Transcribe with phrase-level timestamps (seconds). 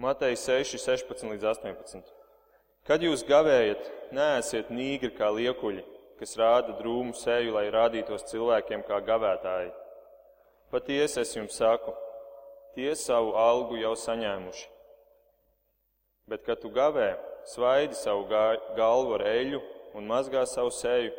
[0.00, 2.06] Matei 6, 16 līdz 18.
[2.88, 3.84] Kad jūs gavējat,
[4.16, 5.82] neesiet nīgri kā liekuļi,
[6.16, 9.74] kas rāda drūmu seju, lai rādītos cilvēkiem kā gavētāji.
[10.72, 11.92] Patiesi es jums saku,
[12.72, 14.64] tie savu algu jau saņēmuši.
[16.32, 17.10] Bet, kad tu gavē,
[17.52, 18.24] svaidi savu
[18.78, 19.60] galvu ar eļu
[20.00, 21.12] un mazgā savu seju,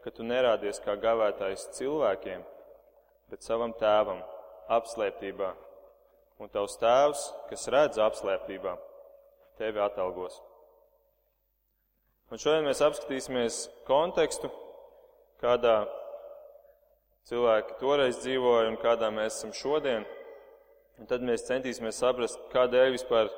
[0.00, 2.40] ka tu nerādies kā gavētājs cilvēkiem,
[3.28, 4.24] bet savam tēvam
[4.72, 5.52] apslēptībā.
[6.40, 8.76] Un tavs tēvs, kas redz apslēpībā,
[9.60, 10.40] tevi atalgos.
[12.32, 14.48] Un šodien mēs apskatīsimies kontekstu,
[15.42, 15.82] kādā
[17.28, 20.06] cilvēki toreiz dzīvoja un kādā mēs esam šodien.
[21.00, 23.30] Un tad mēs centīsimies saprast, kādēļ vispār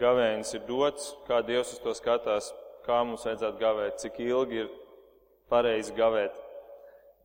[0.00, 2.50] gavēnis ir dots, kā Dievs uz to skatās,
[2.86, 4.72] kā mums vajadzētu gavēt, cik ilgi ir
[5.52, 6.34] pareizi gavēt.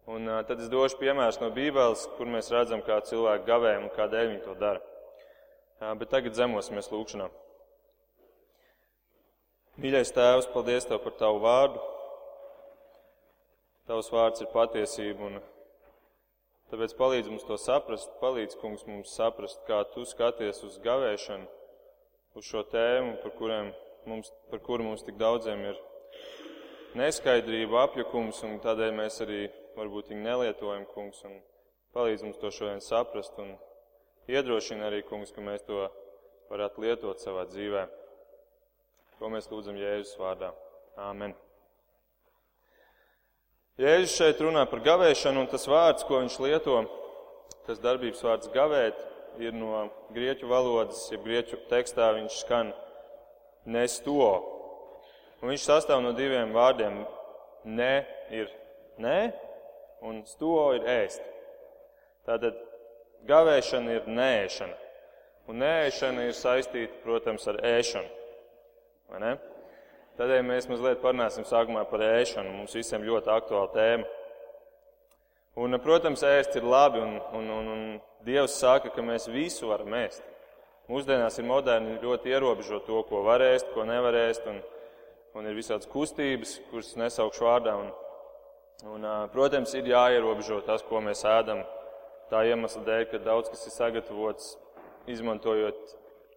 [0.09, 3.91] Un uh, tad es došu piemērus no Bībeles, kur mēs redzam, kā cilvēki gavē un
[3.94, 4.81] kādēļ viņi to dara.
[5.80, 7.30] Bet tagad zemosimies lūkšanā.
[9.80, 11.80] Mīļais Tēvs, paldies Tev par Tavu vārdu.
[13.88, 15.38] Tavs vārds ir patiesība, un
[16.70, 21.48] tāpēc palīdz mums to saprast, palīdz, kungs, mums saprast, kā Tu skaties uz gavēšanu,
[22.36, 23.72] uz šo tēmu, par, kuriem
[24.12, 25.80] mums, par kuru mums tik daudziem ir
[27.00, 29.46] neskaidrība, apjukums, un tādēļ mēs arī
[29.80, 31.40] varbūt viņu nelietojam, kungs, un
[31.96, 33.56] palīdz mums to šodien saprast, un
[34.30, 35.88] iedrošina arī, kungs, ka mēs to
[36.49, 37.85] varētu lietot savā dzīvē.
[39.19, 40.52] To mēs lūdzam Jēzus vārdā.
[40.99, 41.33] Āmen.
[43.80, 46.77] Jēzus šeit runā par gavēšanu, un tas vārds, ko viņš lieto,
[47.67, 49.02] tas darbības vārds gavēt,
[49.39, 52.73] ir no grieķu valodas, ja grieķu tekstā viņš skan
[53.66, 54.31] nesto,
[55.39, 57.03] Un viņš sastāv no diviem vārdiem.
[57.63, 57.94] Ne
[58.33, 58.50] ir
[59.00, 59.31] nē,
[60.03, 61.23] un sto ir ēst.
[62.27, 62.57] Tātad
[63.28, 64.75] gavēšana ir nēšana.
[65.50, 68.09] Un nēšana ir saistīta, protams, ar ēšanu.
[70.20, 72.52] Tādēļ mēs mazliet parunāsim sākumā par ēšanu.
[72.53, 74.09] Mums visiem ļoti aktuāla tēma.
[75.59, 77.81] Un, protams, ēst ir labi, un, un, un, un
[78.28, 80.22] Dievs saka, ka mēs visu varam ēst.
[80.91, 84.46] Mūsdienās ir moderni ļoti ierobežot to, ko var ēst, ko nevar ēst.
[84.51, 84.62] Un,
[85.40, 87.75] un ir visādas kustības, kuras nesaukšu vārdā.
[87.80, 87.90] Un,
[88.91, 91.63] un, protams, ir jāierobežo tas, ko mēs ēdam.
[92.29, 94.51] Tā iemesla dēļ, ka daudz kas ir sagatavots
[95.09, 95.95] izmantojot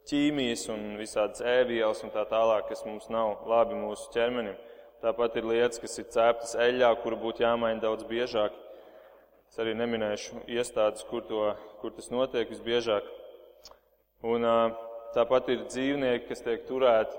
[0.09, 4.57] ķīmijas un visādas ēvielas un tā tālāk, kas mums nav labi mūsu ķermenim.
[5.03, 8.55] Tāpat ir lietas, kas ir cēptas eļļā, kuru būtu jāmaina daudz biežāk.
[9.51, 11.51] Es arī neminēšu iestādes, kur, to,
[11.83, 13.05] kur tas notiek visbiežāk.
[14.25, 14.47] Un,
[15.13, 17.19] tāpat ir dzīvnieki, kas tiek turēti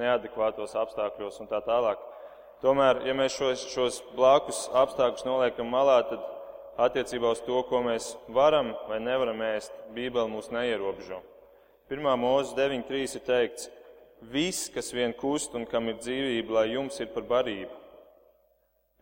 [0.00, 2.00] neadekvātos apstākļos un tā tālāk.
[2.62, 6.24] Tomēr, ja mēs šos, šos blakus apstākļus noliekam malā, tad
[6.76, 11.22] attiecībā uz to, ko mēs varam vai nevaram ēst, Bībele mūs neierobežo.
[11.92, 12.02] 1.
[12.20, 13.68] mūzes 9.3 ir teikts,
[14.32, 17.72] viss, kas vien kust un kam ir dzīvība, lai jums ir par barību.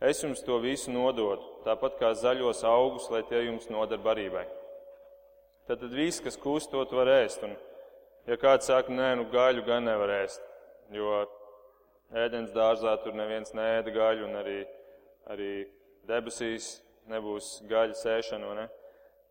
[0.05, 4.43] Es jums to visu nododu, tāpat kā zaļos augus, lai tie jums nodar barībai.
[5.65, 7.41] Tad, tad viss, kas kust, to var ēst.
[7.47, 7.55] Un,
[8.29, 10.43] ja kāds saka, nē, nu gaļu gan nevar ēst,
[10.93, 11.23] jo
[12.13, 14.59] ēdienas dārzā tur neviens neēda gaļu, un arī,
[15.31, 15.51] arī
[16.05, 16.75] debesīs
[17.11, 18.51] nebūs gaļas ēšana.
[18.59, 18.65] Ne?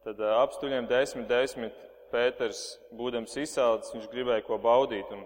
[0.05, 1.81] Tad apstuļiem desmit, desmit
[2.15, 5.09] Pēters, būdams izsācis, viņš gribēja ko baudīt.
[5.17, 5.25] Un,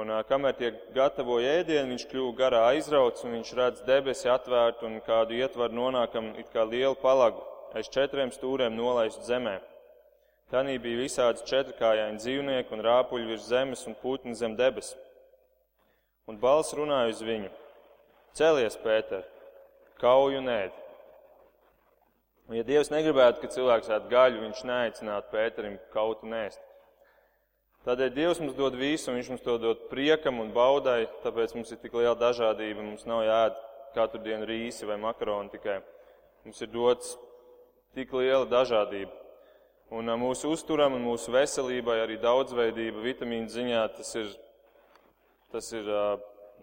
[0.00, 4.98] un kamēr tiek gatavoja ēdienu, viņš kļuva garā aizrauts, un viņš redz debesi atvērt un
[5.06, 7.44] kādu ietvaru nonākam it kā lielu palagu
[7.78, 9.58] aiz četriem stūriem nolaist zemē.
[10.50, 14.96] Tanī bija visādi četrkājaini dzīvnieki un rāpuļi virs zemes un putni zem debesu
[16.28, 17.48] un balss runāja uz viņu:
[18.36, 19.24] Celies, Pēter,
[20.00, 20.76] kauju nēd.
[22.48, 26.62] Un, ja Dievs negribētu, ka cilvēks ēd gaļu, viņš neaicinātu Pēterim kautu nēst.
[27.84, 31.70] Tādēļ Dievs mums dod visu, un Viņš mums to dod priekam un baudai, tāpēc mums
[31.72, 32.82] ir tik liela dažādība.
[32.82, 33.62] Mums nav jāēd
[33.94, 35.78] katru dienu rīsi vai makaroni tikai.
[36.44, 37.14] Mums ir dots
[37.96, 39.12] tik liela dažādība.
[39.92, 44.34] Un mūsu uzturam un mūsu veselībai arī daudzveidība, vitamīnu ziņā tas ir
[45.48, 46.18] Tas ir uh,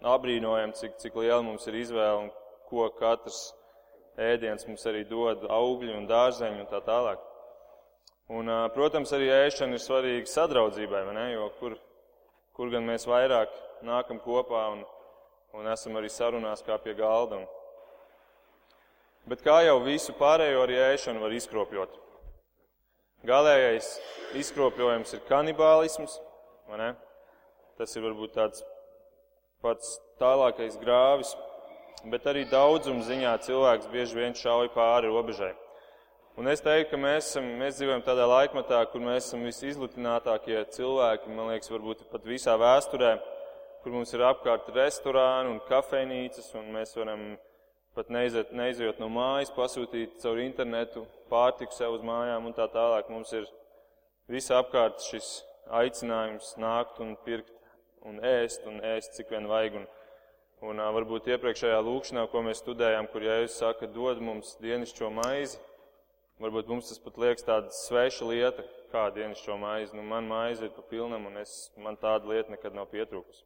[0.05, 2.27] apbrīnojami, cik, cik liela mums ir izvēle un
[2.69, 3.47] ko katrs
[4.21, 7.23] ēdiens mums arī dod augļi un dārzeņi un tā tālāk.
[8.35, 11.25] Un, protams, arī ēšana ir svarīga sadraudzībai, ne?
[11.35, 11.75] jo kur,
[12.57, 13.51] kur gan mēs vairāk
[13.85, 14.81] nākam kopā un,
[15.53, 17.43] un esam arī sarunās kā pie galda.
[19.29, 22.01] Bet kā jau visu pārējo arī ēšanu var izkropļot.
[23.25, 23.87] Galējais
[24.37, 26.19] izkropļojums ir kanibālisms?
[27.77, 28.61] Tas ir varbūt tāds
[29.65, 31.33] pats tālākais grāvis,
[32.11, 35.53] bet arī daudzuma ziņā cilvēks bieži vien šauj pāri robežai.
[36.35, 41.31] Un es teiktu, ka mēs, esam, mēs dzīvojam tādā laikmetā, kur mēs esam visizlutinātākie cilvēki,
[41.31, 43.13] man liekas, varbūt pat visā vēsturē,
[43.83, 47.23] kur mums ir apkārt restorāni un kafejnīcas, un mēs varam
[47.95, 53.07] pat neiziet, neizjot no mājas, pasūtīt caur internetu pārtiku sev uz mājām un tā tālāk.
[53.13, 53.47] Mums ir
[54.27, 55.37] visā apkārt šis
[55.71, 57.55] aicinājums nākt un pirkt
[58.05, 59.79] un ēst un ēst, cik vien vajag.
[59.79, 59.87] Un,
[60.65, 65.61] un varbūt iepriekšējā lūkšanā, ko mēs studējām, kur Jēzus saka, dod mums dienišķo maizi,
[66.35, 69.95] Varbūt mums tas pat liekas tāda sveša lieta, kā dienascho maizi.
[69.95, 73.45] Nu, man maize ir pa pilnam, un es, man tāda lieta nekad nav pietrūkusi.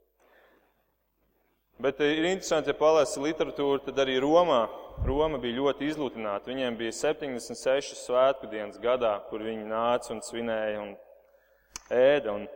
[1.79, 4.63] Bet ir interesanti, ja palasi literatūru, tad arī Romā.
[5.05, 6.49] Roma bija ļoti izlutināta.
[6.49, 10.91] Viņiem bija 76 svētku dienas gadā, kur viņi nāca un svinēja un
[11.93, 12.33] ēda.
[12.33, 12.49] Un,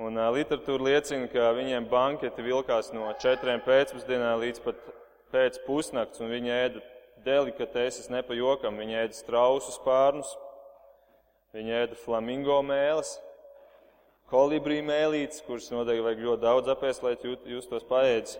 [0.00, 4.80] un literatūra liecina, ka viņiem banketi vilkās no 4 pēcpusdienā līdz pat
[5.34, 6.84] pēc pusnakts, un viņi ēda
[7.24, 8.78] delikateses nepajokam.
[8.80, 10.32] Viņi ēda strausu spārnus,
[11.56, 13.18] viņi ēda flamingo mēles,
[14.30, 18.38] kolibrī mēlītes, kuras noteikti vajag ļoti daudz apēst, lai jūs tos paēdis.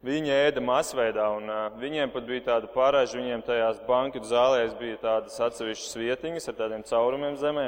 [0.00, 4.96] Viņi ēda masveidā, un uh, viņiem pat bija tāda pārāža, viņiem tajās banketu zālēs bija
[5.02, 7.66] tādas atsevišķas vietiņas ar tādiem caurumiem zemē,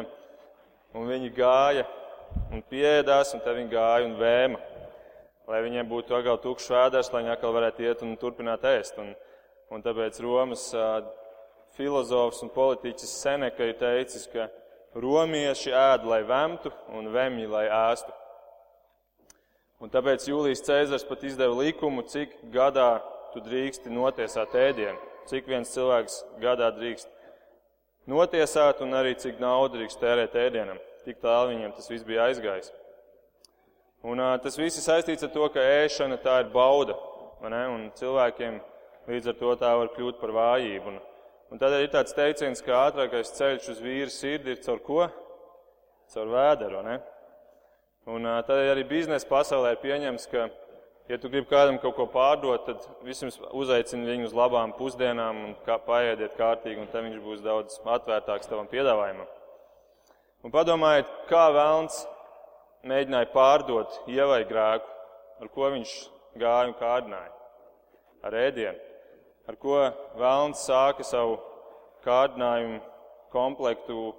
[0.96, 1.84] un viņi gāja
[2.52, 4.61] un pieēdās, un te viņi gāja un vēma,
[5.50, 8.99] lai viņiem būtu atkal tukšs vēders, lai viņi atkal varētu iet un turpināt ēst.
[9.02, 9.14] Un,
[9.73, 10.67] Un tāpēc Romas
[11.79, 14.50] filozofs un politiķis Seneka ir teicis, ka
[14.93, 18.12] romieši ēd, lai vemtu, un vemji, lai ēstu.
[19.81, 23.00] Un tāpēc Jūlijas Cēzars pat izdeva likumu, cik gadā
[23.32, 25.00] tu drīksti notiesāt ēdienu,
[25.31, 27.08] cik viens cilvēks gadā drīkst
[28.12, 30.85] notiesāt, un arī cik naudu drīkst tērēt ēdienam.
[31.06, 32.70] Tik tālu viņiem tas viss bija aizgājis.
[34.06, 36.94] Un tas viss ir saistīts ar to, ka ēšana tā ir bauda,
[37.43, 38.60] un cilvēkiem
[39.02, 40.93] Līdz ar to tā var kļūt par vājību.
[40.93, 40.99] Un,
[41.50, 45.06] un tādēļ ir tāds teiciens, ka ātrākais ceļš uz vīru sirdi ir caur ko?
[46.12, 46.82] Caur vēderu.
[48.12, 50.46] Un tādēļ arī biznesa pasaulē ir pieņems, ka,
[51.10, 55.58] ja tu gribi kādam kaut ko pārdot, tad vismaz uzaicini viņu uz labām pusdienām un
[55.66, 59.26] kā, paēdiet kārtīgi, un tad viņš būs daudz atvērtāks tavam piedāvājumam.
[60.42, 62.00] Un padomājiet, kā vēlns
[62.88, 64.88] mēģināja pārdot ievai grēku,
[65.42, 65.92] ar ko viņš
[66.38, 67.30] gāja un kārdināja.
[68.22, 68.92] Ar ēdienu
[69.48, 69.78] ar ko
[70.18, 71.38] Vēlns sāka savu
[72.06, 72.80] kārdinājumu
[73.32, 74.12] komplektu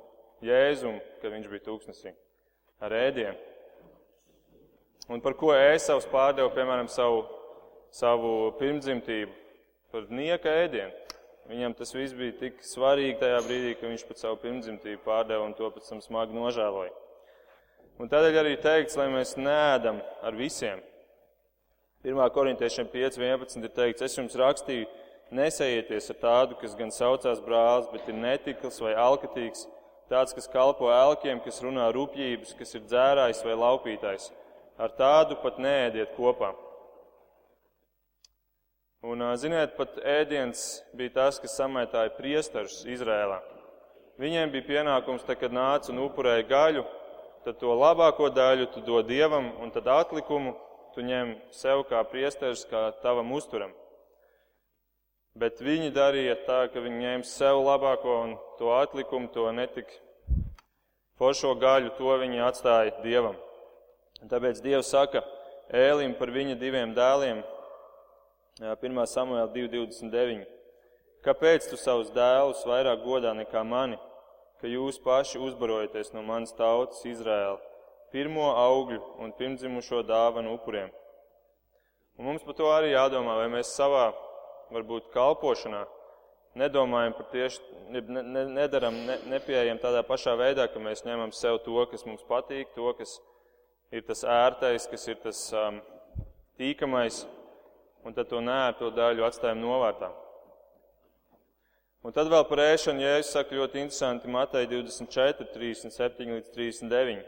[0.43, 2.11] Jēzum, kad viņš bija tūkstnesī,
[2.83, 3.37] ar ēdienu.
[5.11, 7.23] Un par ko Ēsavs pārdeva, piemēram, savu,
[7.91, 9.31] savu pirmdzimtību,
[9.91, 10.91] par nieka ēdienu.
[11.51, 15.55] Viņam tas viss bija tik svarīgi tajā brīdī, ka viņš pat savu pirmdzimtību pārdeva un
[15.57, 16.93] to pēc tam smagi nožēloja.
[17.99, 20.79] Un tādēļ arī teikts, lai mēs nēdam ar visiem.
[22.03, 22.19] 1.
[22.35, 24.87] korintiešiem 5.11 ir teikts, es jums rakstīju,
[25.33, 29.63] Nesējieties ar tādu, kas gan saucās brālis, bet ir netikls vai alkatīgs,
[30.11, 34.29] tāds, kas kalpo elkiem, kas runā rupjības, kas ir dzērājs vai laupītājs.
[34.77, 36.51] Ar tādu pat neēdiet kopā.
[39.03, 43.41] Un, ziniet, pat ēdiens bija tas, kas samaitāja priesterus Izrēlā.
[44.21, 46.85] Viņiem bija pienākums, tad, kad nāca un upurēja gaļu,
[47.43, 50.53] tad to labāko daļu tu dod dievam, un tad atlikumu
[50.95, 53.73] tu ņem sev kā priesteris, kā tavam uzturam.
[55.35, 59.91] Bet viņi darīja tā, ka viņi ņēma sev labāko un to atlikumu, to netik
[61.19, 63.35] foršo gaļu, to viņi atstāja Dievam.
[64.23, 65.25] Un tāpēc Dievs saka
[65.73, 67.43] Ēlim par viņa diviem dēliem,
[68.61, 69.05] 1.
[69.09, 70.43] Samuēl 2.29.
[71.25, 73.97] Kāpēc tu savus dēlus vairāk godā nekā mani,
[74.61, 77.57] ka jūs paši uzbarojaties no manas tautas Izraēla,
[78.13, 80.93] pirmo augļu un pirmdzimušo dāvanu upuriem?
[82.19, 84.11] Un mums par to arī jādomā, vai mēs savā
[84.69, 85.87] varbūt kalpošanā,
[86.53, 91.57] nedomājam par tieši, ne, ne, nedaram, ne, nepieejam tādā pašā veidā, ka mēs ņemam sev
[91.65, 93.17] to, kas mums patīk, to, kas
[93.89, 95.81] ir tas ērtais, kas ir tas um,
[96.61, 97.25] tīkamais,
[98.03, 100.11] un tad to nērto daļu atstājam novārtā.
[102.03, 107.21] Un tad vēl par ēšanu, ja es saku ļoti interesanti, Matei 24, 37 līdz 39.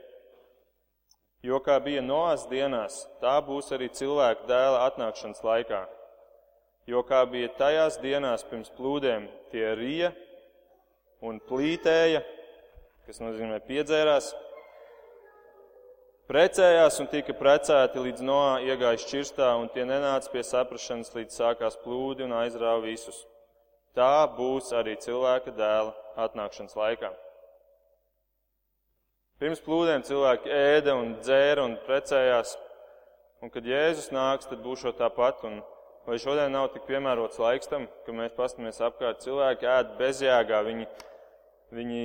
[1.47, 5.85] Jo kā bija Noās dienās, tā būs arī cilvēka dēla atnākšanas laikā.
[6.91, 10.11] Jo kā bija tajās dienās pirms plūdiem, tie rija
[11.23, 12.19] un plītēja,
[13.07, 14.33] kas nozīmē piedzērās,
[16.31, 21.77] precējās un tika precēti līdz noā iegāja šķirstā, un tie nenāca pie saprašanas, līdz sākās
[21.83, 23.23] plūdi un aizrāva visus.
[23.95, 25.93] Tā būs arī cilvēka dēla
[26.25, 27.13] atnākšanas laikā.
[29.39, 32.55] Pirms plūdiem cilvēki ēda un dzēra un precējās,
[33.43, 35.43] un kad Jēzus nāks, tad būs šo tāpat.
[35.47, 35.63] Un
[36.05, 40.85] Vai šodien nav tik piemērots laiks tam, ka mēs paskatāmies apkārt, cilvēki ēd bezjēgā, viņi,
[41.73, 42.01] viņi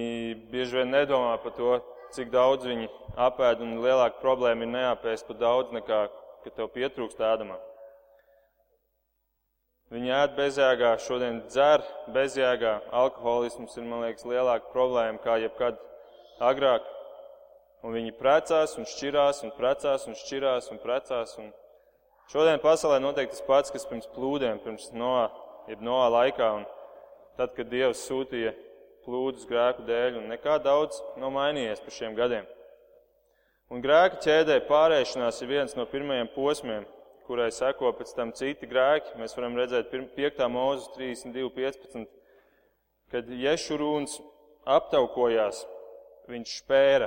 [0.48, 1.74] bieži vien nedomā par to,
[2.16, 2.88] cik daudz viņi
[3.20, 6.04] apēd, un lielāka problēma ir neapēst par daudz, nekā,
[6.44, 7.58] ka tev pietrūkst ēdamā.
[9.90, 11.82] Viņi ēd bezjēgā, šodien dzer
[12.14, 12.76] bezjēgā.
[12.94, 15.80] Alkoholisms ir, man liekas, lielāka problēma kā jebkad
[16.46, 16.86] agrāk.
[17.82, 21.34] Un viņi precās un šķirās un precās un šķirās un precās.
[21.42, 21.50] Un
[22.30, 25.26] šodien pasaulē notiek tas pats, kas pirms plūdiem, pirms noā,
[25.72, 26.52] jeb noā laikā.
[26.60, 26.68] Un
[27.40, 28.54] tad, kad Dievs sūtīja
[29.04, 32.48] plūdus grēku dēļ, un nekā daudz nav mainījies pa šiem gadiem.
[33.70, 36.86] Un grēka ķēdē pārēšanās ir viens no pirmajiem posmiem,
[37.28, 39.14] kurai seko pēc tam citi grēki.
[39.20, 40.40] Mēs varam redzēt 5.
[40.50, 42.08] mūzes 32.15.
[43.10, 44.16] Kad Ješurūns
[44.66, 45.62] aptaukojās,
[46.30, 47.06] viņš spēra.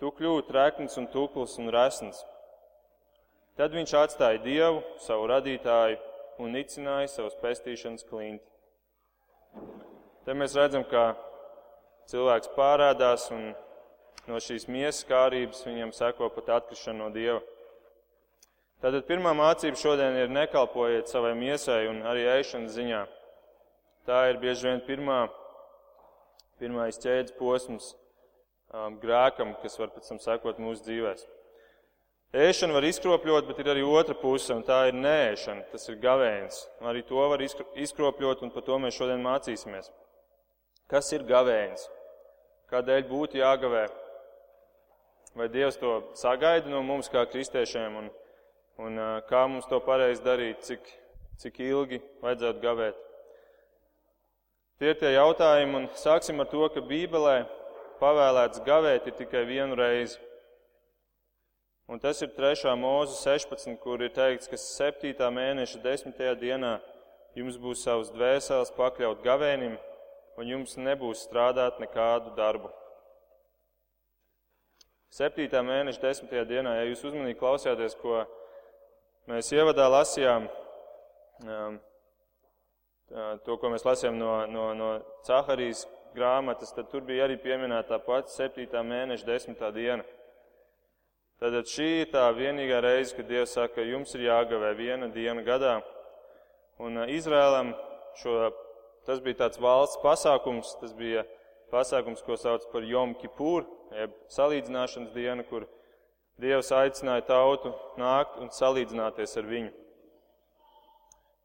[0.00, 2.20] Tu kļūti trekns un tukls un resns.
[3.56, 6.00] Tad viņš atstāja Dievu, savu radītāju,
[6.40, 8.44] un nicināja savus pestīšanas klinti.
[10.22, 11.16] Te mēs redzam, ka
[12.10, 13.48] cilvēks pārādās un
[14.30, 17.40] no šīs miesas kārības viņam seko pat atkrišana no Dieva.
[18.82, 23.00] Tātad pirmā mācība šodien ir nekalpojiet savai miesai un arī ēšanas ziņā.
[24.06, 25.20] Tā ir bieži vien pirmā,
[26.62, 31.26] pirmais ķēdes posms um, grēkam, kas var pēc tam sekot mūsu dzīvēs.
[32.42, 36.62] Ēšana var izkropļot, bet ir arī otra puse, un tā ir nēšana, tas ir gavēns.
[36.80, 39.90] Arī to var izkropļot, un par to mēs šodien mācīsimies.
[40.90, 41.86] Kas ir gavēns?
[42.72, 43.86] Kādēļ būtu jāgavē?
[45.36, 47.96] Vai Dievs to sagaida no mums kā kristiešiem?
[48.00, 48.10] Un,
[48.80, 50.90] un kā mums to pareizi darīt, cik,
[51.40, 52.98] cik ilgi vajadzētu gavēt.
[54.80, 57.44] Tie ir tie jautājumi, un sāksim ar to, ka Bībelē
[58.00, 60.18] pavēlēts gavēt ir tikai vienu reizi.
[61.92, 62.72] Un tas ir 3.
[62.80, 65.12] mūzika 16, kur ir teikts, ka 7.
[65.36, 66.20] mēneša 10.
[66.40, 66.76] dienā
[67.38, 69.76] jums būs savs dvēseles pakļaut gavēnim,
[70.38, 72.70] un jums nebūs strādāt nekādu darbu.
[75.12, 75.44] 7.
[75.66, 76.38] mēneša 10.
[76.48, 78.22] dienā, ja jūs uzmanīgi klausījāties, ko
[79.30, 80.48] Mēs ievadā lasījām
[81.46, 81.74] um,
[83.46, 84.88] to, ko mēs lasījām no, no, no
[85.22, 85.84] Caharijas
[86.16, 88.66] grāmatas, tad tur bija arī pieminēta pati 7.
[88.88, 89.62] mēneša 10.
[89.76, 90.02] diena.
[91.38, 95.46] Tad šī ir tā vienīgā reize, kad Dievs saka, ka jums ir jāgavē viena diena
[95.46, 95.76] gadā.
[96.82, 97.70] Un uh, Izrēlam
[98.18, 98.50] šo,
[99.06, 101.24] tas bija tāds valsts pasākums, tas bija
[101.72, 103.66] pasākums, ko sauc par Jom Kipur,
[103.96, 105.68] jeb salīdzināšanas diena, kur
[106.40, 109.72] Dievs aicināja tautu nākt un salīdzināties ar viņu.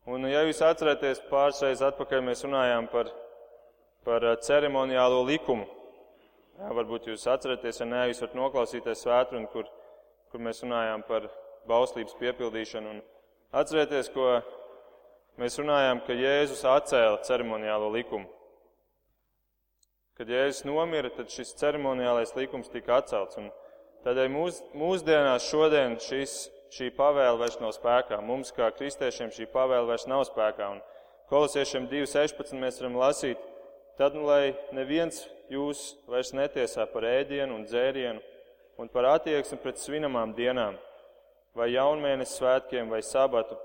[0.07, 3.09] Un, ja jūs atceraties, pāris reizes atpakaļ mēs runājām par,
[4.07, 5.67] par eh, ceremoniālo likumu.
[6.57, 9.67] Jā, varbūt jūs atceraties, ja nē, jūs varat noklausīties svētrunu, kur,
[10.31, 11.27] kur mēs runājām par
[11.67, 12.95] bauslības piepildīšanu.
[12.95, 13.03] Un
[13.59, 14.39] atcerieties, ko
[15.41, 18.27] mēs runājām, ka Jēzus atcēla ceremoniālo likumu.
[20.17, 23.38] Kad Jēzus nomira, tad šis ceremoniālais likums tika atcelts.
[24.06, 28.17] Tādēļ mūs, mūsdienās šodien šis, šī pavēle vairs nav spēkā.
[28.25, 30.72] Mums, kā kristiešiem, šī pavēle vairs nav spēkā.
[30.74, 30.82] Un
[31.29, 33.41] kolosiešiem 2.16 mēs varam lasīt,
[34.00, 38.24] tad, nu, lai neviens jūs vairs netiesā par ēdienu un dzērienu
[38.77, 40.77] un par attieksmi pret svinamām dienām,
[41.58, 43.58] vai jaunmēnes svētkiem, vai sabatu.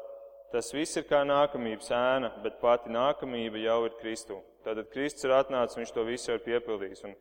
[0.53, 4.43] Tas viss ir kā nākamības ēna, bet pati nākamība jau ir Kristu.
[4.67, 7.07] Tātad Kristus ir atnācis, viņš to visu ir piepildījis.
[7.09, 7.15] Un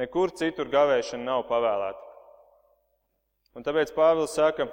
[0.00, 2.10] nekur citur gavēšana nav pavēlēta.
[3.56, 4.66] Un tāpēc Pāvils saka,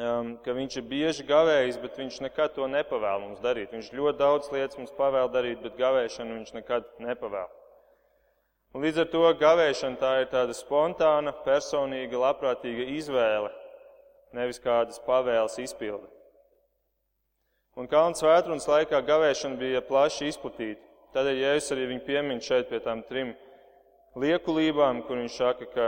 [0.00, 3.70] um, ka viņš ir bieži gavējis, bet viņš nekad to nepavēl mums darīt.
[3.70, 7.52] Viņš ļoti daudz lietas mums pavēl darīt, bet gavēšanu viņš nekad nepavēl.
[8.72, 13.52] Un līdz ar to gavēšana tā ir tāda spontāna, personīga, labprātīga izvēle,
[14.34, 16.08] nevis kādas pavēles izpilde.
[17.72, 20.82] Un Kalnu svētrunas laikā gavēšana bija plaši izplatīta.
[21.16, 23.30] Tādēļ Jēzus arī viņu piemin šeit pie tām trim
[24.20, 25.86] liekulībām, kur viņš saka, ka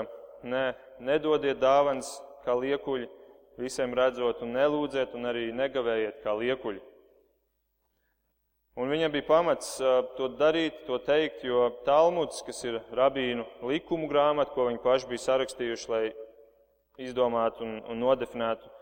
[0.49, 0.64] ne,
[1.05, 2.09] nedodiet dāvans
[2.45, 3.09] kā liekuļi,
[3.61, 6.81] visiem redzot, un nelūdziet, un arī negavējiet kā liekuļi.
[8.81, 9.76] Un viņam bija pamats
[10.17, 15.26] to darīt, to teikt, jo Talmuds, kas ir rabīnu likumu grāmata, ko viņi paši bija
[15.29, 16.05] sarakstījuši, lai
[17.05, 18.74] izdomātu un, un nodefinētu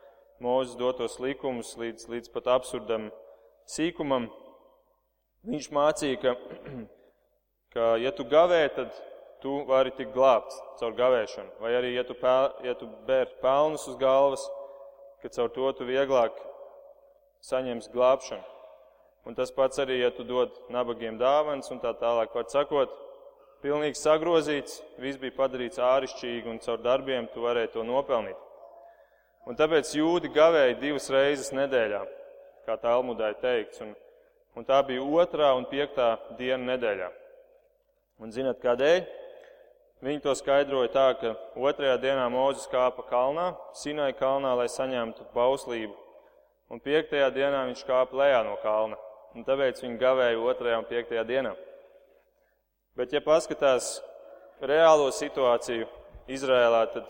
[0.43, 3.11] Mūzes dotos likumus līdz, līdz pat absurdam
[3.71, 4.27] sīkumam,
[5.47, 6.33] viņš mācīja, ka,
[7.75, 8.97] ka ja tu gavē, tad
[9.43, 11.61] tu vari tikt glābts caur gavēšanu.
[11.63, 14.43] Vai arī, ja tu, pēl, ja tu bēr pelnus uz galvas,
[15.23, 16.35] ka caur to tu vieglāk
[17.47, 18.43] saņems glābšanu.
[19.31, 22.35] Un tas pats arī, ja tu dod nabagiem dāvans un tā tālāk.
[22.35, 22.91] Var sakot,
[23.63, 28.49] pilnīgi sagrozīts, viss bija padarīts ārišķīgi un caur darbiem tu varēji to nopelnīt.
[29.49, 32.05] Un tāpēc jūdi gavēja divas reizes nedēļā.
[32.67, 33.81] kā Talmudai teikts.
[33.83, 33.95] Un,
[34.55, 37.09] un tā bija otrā un piektā diena nedēļā.
[38.23, 39.03] Un zinat, kādēļ?
[40.03, 45.95] Viņi to skaidroja tā, ka otrajā dienā Mūzes kāpa kalnā, Sinai kalnā, lai saņemtu bauslību,
[46.71, 48.99] un piektajā dienā viņš kāpa lejā no kalna.
[49.35, 51.55] Un tāpēc viņi gavēja otrajā un piektajā dienā.
[52.99, 53.97] Bet, ja paskatās
[54.61, 55.87] reālo situāciju
[56.31, 57.07] Izrēlā, tad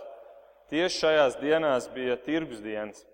[0.72, 3.04] tieši šajās dienās bija tirgus dienas.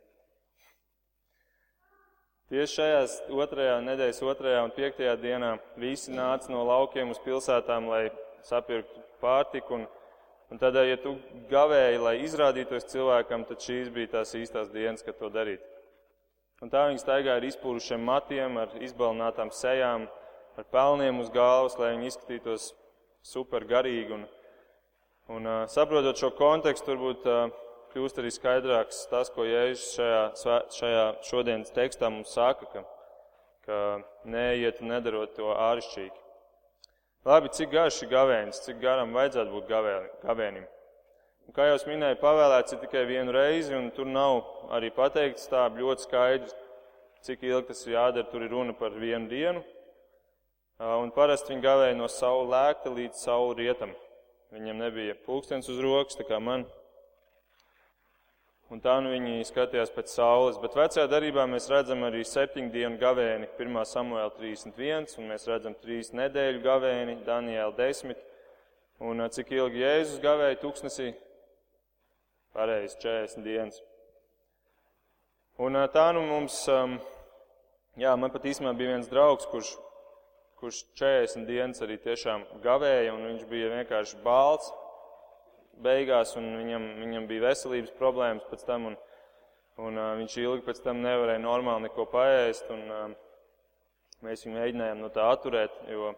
[2.49, 8.07] Tieši šajās otrajā nedēļas otrajā un piektajā dienā visi nāca no laukiem uz pilsētām, lai
[8.47, 9.77] sapirktu pārtiku.
[9.77, 9.85] Un,
[10.49, 11.19] un tad, ja tu
[11.51, 15.61] gavēji, lai izrādītos cilvēkam, tad šīs bija tās īstās dienas, kad to darīt.
[16.65, 20.09] Un tā viņi staigāja ar izpūrušiem matiem, ar izbalnātām sejām,
[20.59, 22.73] ar pelniem uz galvas, lai viņi izskatītos
[23.23, 24.17] super garīgi.
[24.17, 24.25] Un,
[25.33, 27.51] un uh, saprotot šo kontekstu, varbūt uh,
[27.93, 30.23] kļūst arī skaidrāks tas, ko Jēzus šajā,
[30.77, 32.85] šajā šodienas tekstā mums saka, ka,
[33.67, 33.83] ka
[34.29, 36.25] neiet nedarot to āršķirīgi.
[37.29, 39.71] Labi, cik garš ir gavēnis, cik garam vajadzētu būt
[40.25, 40.67] gavēnim.
[41.49, 44.43] Un, kā jau minēju, pavēlēts ir tikai vienu reizi, un tur nav
[44.77, 46.57] arī pateikts tā ļoti skaidrs,
[47.25, 48.29] cik ilgi tas ir jādara.
[48.31, 49.65] Tur ir runa par vienu dienu.
[50.79, 53.97] Un parasti viņi gavēja no saula lēkta līdz saula rietam.
[54.49, 56.63] Viņiem nebija pulkstens uz rokas, tā kā man
[58.73, 60.59] un tā nu viņi skatījās pēc saules.
[60.63, 63.79] Bet vecajā darbā mēs redzam arī septiņu dienu gavēni, 1.
[63.93, 68.17] samuēlā 31, un mēs redzam trīs nedēļu gavēni, Daniela 10.
[69.05, 71.13] Un cik ilgi Jēzus gavēja tūkstnesī?
[72.57, 73.83] Pareizi, 40 dienas.
[75.61, 76.57] Un tā nu mums,
[77.99, 79.77] jā, man pat īstenībā bija viens draugs, kurš,
[80.59, 84.73] kurš 40 dienas arī tiešām gavēja, un viņš bija vienkārši balts,
[85.83, 88.97] beigās, un viņam, viņam bija veselības problēmas pēc tam, un,
[89.79, 93.05] un uh, viņš ilgi pēc tam nevarēja normāli neko paēst, un uh,
[94.27, 96.11] mēs viņu mēģinājām no tā atturēt, jo,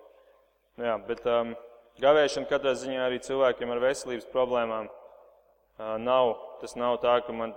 [0.80, 1.52] nu jā, bet um,
[2.00, 6.32] gavēšana katrā ziņā arī cilvēkiem ar veselības problēmām uh, nav,
[6.64, 7.52] tas nav tā, ka man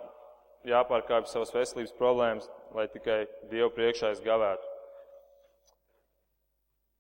[0.68, 4.73] jāpārkāpj savas veselības problēmas, lai tikai Dievu priekšā es gavētu.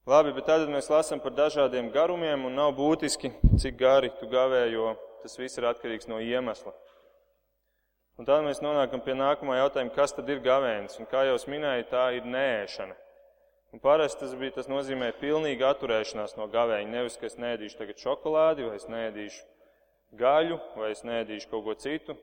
[0.04, 4.66] Labi, bet tad mēs lasām par dažādiem garumiem, un nav būtiski, cik gari tu gavē,
[4.68, 4.89] jo
[5.22, 6.74] tas viss ir atkarīgs no iemesla.
[8.20, 10.98] Un tad mēs nonākam pie nākamā jautājuma, kas tad ir gavēnis?
[11.00, 12.98] Un kā jau minēju, tā ir nēšana.
[13.72, 16.92] Un parasti tas, bija, tas nozīmē pilnīgi atturēšanās no gavēņa.
[16.92, 21.78] Nevis, ka es nēdīšu tagad šokolādi, vai es nēdīšu gaļu, vai es nēdīšu kaut ko
[21.80, 22.18] citu,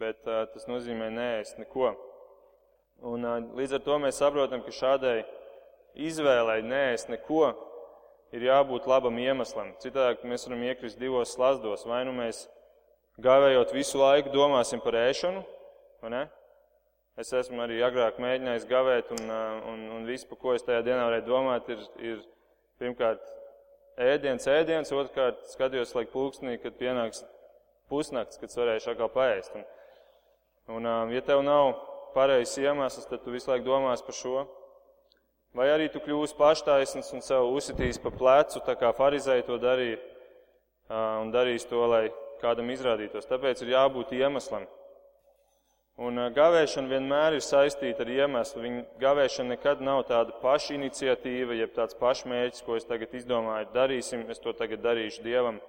[0.00, 1.92] bet uh, tas nozīmē nēst neko.
[3.12, 5.20] Un uh, līdz ar to mēs saprotam, ka šādai
[5.94, 7.52] izvēlei nēst neko,
[8.32, 9.74] ir jābūt labam iemeslam.
[9.82, 11.84] Citādi mēs varam iekrist divos slazdos.
[11.88, 12.46] Vai nu mēs
[13.22, 15.42] gājējot visu laiku domāsim par ēšanu,
[16.02, 16.22] vai ne?
[17.20, 19.28] Es esmu arī agrāk mēģinājis gavēt, un,
[19.68, 22.22] un, un viss, par ko es tajā dienā varēju domāt, ir, ir
[22.80, 23.26] pirmkārt
[24.00, 27.20] ēdiens, ēdiens, otrkārt skatījos laik pulkstenī, kad pienāks
[27.92, 29.60] pusnakts, kad varēšu atkal paēst.
[30.72, 31.74] Un, un, ja tev nav
[32.16, 34.46] pareizs iemesls, tad tu visu laiku domās par šo.
[35.52, 39.98] Vai arī tu kļūsi paštaisns un sev uzsitīs pa plecu, tā kā farizēji to darīja,
[41.20, 42.06] un darīs to, lai
[42.40, 43.28] kādam izrādītos.
[43.28, 44.64] Tāpēc ir jābūt iemeslam.
[46.00, 48.62] Un gavēšana vienmēr ir saistīta ar iemeslu.
[48.64, 54.24] Viņa gavēšana nekad nav tāda paša iniciatīva, jeb tāds pašmērķis, ko es tagad izdomāju, darīsim,
[54.32, 55.60] es to tagad darīšu Dievam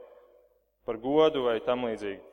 [0.88, 2.24] par godu vai tam līdzīgi.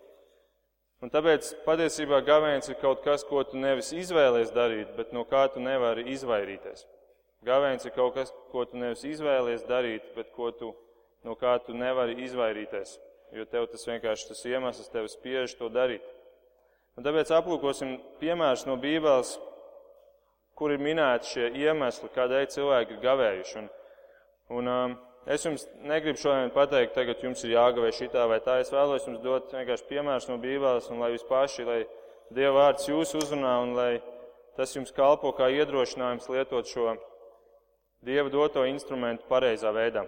[1.02, 5.46] Un tāpēc patiesībā gavēns ir kaut kas, ko tu nevis izvēlies darīt, bet no kā
[5.50, 6.86] tu nevari izvairīties.
[7.46, 10.74] Gavēns ir kaut kas, ko tu nevis izvēlies darīt, bet ko tu,
[11.24, 12.98] no kā tu nevari izvairīties.
[13.32, 16.04] Jo tev tas vienkārši tas iemesls tev spiež to darīt.
[16.98, 19.36] Un tāpēc aplūkosim piemērus no Bībeles,
[20.58, 23.60] kur ir minēti šie iemesli, kādēļ cilvēki ir gavējuši.
[23.62, 23.70] Un,
[24.58, 28.58] un, um, es jums negribu šodien pateikt, tagad jums ir jāgavē šitā vai tā.
[28.60, 31.80] Es vēlos jums dot vienkārši piemērus no Bībeles, un lai jūs paši, lai
[32.30, 33.92] Dieva vārds jūs uzrunā, un lai
[34.58, 36.92] tas jums kalpo kā iedrošinājums lietot šo
[38.00, 40.06] Dieva doto instrumentu pareizā veidā.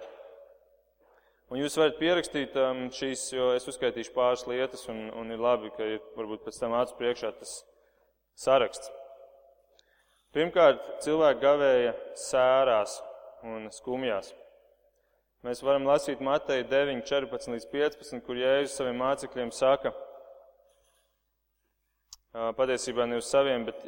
[1.52, 5.68] Un jūs varat pierakstīt um, šīs, jo es uzskaitīšu pāris lietas, un, un ir labi,
[5.76, 7.59] ka ir varbūt pēc tam acu priekšā tas
[8.40, 8.88] saraksts.
[10.33, 12.96] Pirmkārt, cilvēki gavēja sērās
[13.44, 14.33] un skumjās.
[15.44, 19.92] Mēs varam lasīt Mateja 9, 14 līdz 15, kur Jēzus saviem mācekļiem saka,
[22.57, 23.85] patiesībā ne uz saviem, bet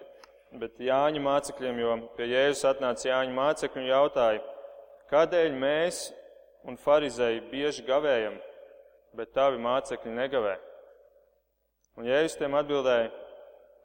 [0.61, 4.43] bet Jāņa mācekļiem, jo pie Jēzus atnāca Jāņa mācekļi un jautāja,
[5.11, 6.07] kādēļ mēs
[6.65, 8.39] un farizēji bieži gavējam,
[9.19, 10.57] bet tavi mācekļi negavē?
[11.99, 13.13] Un Jēzus tiem atbildēja,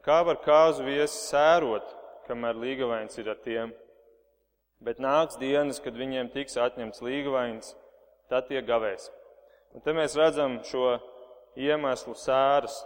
[0.06, 1.86] kā var kāzu viesi sērot,
[2.30, 3.74] kamēr līgavains ir ar tiem?
[4.80, 7.74] Bet nāks dienas, kad viņiem tiks atņemts līgavains,
[8.32, 9.10] tad tie gavēs.
[9.76, 10.96] Un te mēs redzam šo
[11.60, 12.80] iemeslu sēras.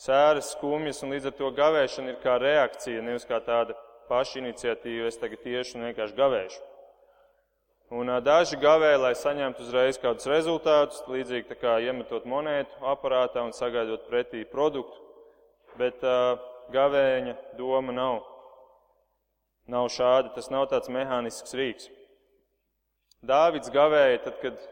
[0.00, 3.74] Sēras skumjas un līdz ar to gavēšana ir kā reakcija, nevis kā tāda
[4.08, 6.60] paša iniciatīva, es tagad tieši un vienkārši gavēšu.
[8.00, 14.06] Un daži gavēja, lai saņemtu uzreiz kādus rezultātus, līdzīgi kā iemetot monētu aparātā un sagaidot
[14.06, 14.94] pretī produktu,
[15.76, 16.38] bet uh,
[16.72, 18.22] gavēņa doma nav.
[19.70, 21.90] Nav šāda, tas nav tāds mehānisks rīks.
[23.26, 24.64] Dāvids gavēja tad, kad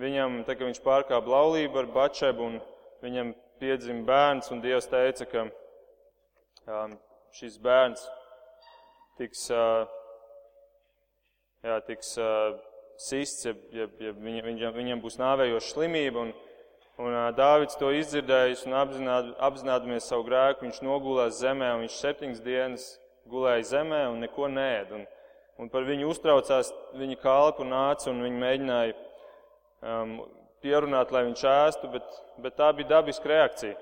[0.00, 2.60] viņam, tad, kad viņš pārkāpa laulību ar Bačebu un
[3.04, 5.46] viņam piedzima bērns, un Dievs teica, ka
[6.66, 6.98] um,
[7.38, 8.02] šis bērns
[9.20, 9.86] tiks uh,
[11.62, 12.56] jā, tiks uh,
[13.00, 16.26] sists, ja, ja, ja viņa, viņam, viņam būs nāvējoša slimība.
[16.26, 16.34] Un,
[17.02, 22.02] un uh, Dāvids to izdzirdējis un apzināt, apzinādamies savu grēku, viņš nogulās zemē un viņš
[22.02, 22.88] septiņas dienas
[23.30, 24.94] gulēja zemē un neko nēd.
[24.98, 25.06] Un,
[25.62, 30.16] un par viņu uztraucās viņa kalpu nāca un viņi mēģināja um,
[30.62, 33.78] pierunāt, lai viņš ēstu, bet, bet tā bija dabiska reakcija.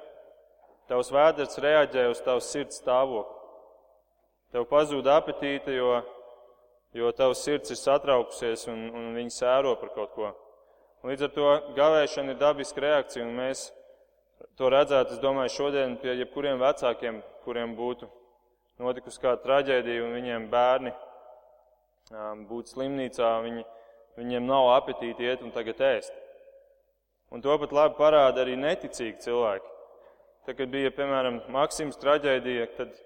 [0.90, 3.36] Tavs vēders reaģēja uz tavas sirds stāvokli.
[4.50, 6.00] Tev pazūda apetīte, jo
[6.92, 10.30] jo tavs sirds ir satraukusies un, un viņi sēro par kaut ko.
[11.00, 13.68] Un līdz ar to gavēšana ir dabiska reakcija, un mēs
[14.58, 18.08] to redzētu, es domāju, šodien pie jebkuriem vecākiem, kuriem būtu
[18.80, 20.92] notikusi kāda traģēdija un viņiem bērni
[22.50, 23.64] būtu slimnīcā, viņi,
[24.18, 26.19] viņiem nav apetīti iet un tagad ēst.
[27.30, 29.68] Un to pat labi parāda arī neticīgi cilvēki.
[30.46, 32.96] Tad, kad bija, piemēram, Maksims traģēdija, tad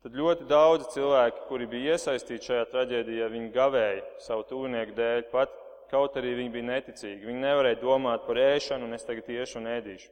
[0.00, 5.52] tad ļoti daudzi cilvēki, kuri bija iesaistīti šajā traģēdijā, viņi gavēja savu tuvinieku dēļ, pat
[5.90, 7.26] kaut arī viņi bija neticīgi.
[7.28, 10.08] Viņi nevarēja domāt par ēšanu, un es tagad iešu un ēdīšu.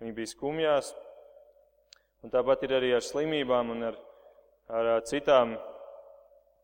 [0.00, 0.92] Viņi bija skumjās,
[2.24, 3.98] un tāpat ir arī ar slimībām un ar,
[4.70, 5.56] ar citām,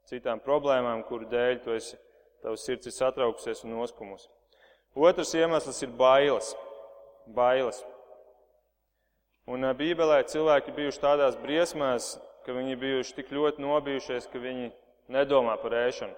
[0.09, 1.99] citām problēmām, kuru dēļ tu esi,
[2.45, 4.31] tavs sirds ir satraukusies un noskumusi.
[4.95, 6.55] Otrs iemesls ir bailes.
[7.27, 7.81] bailes.
[9.47, 12.15] Un Bībelē cilvēki bijuši tādās briesmās,
[12.47, 14.71] ka viņi bijuši tik ļoti nobijušies, ka viņi
[15.11, 16.15] nedomā par ēšanu.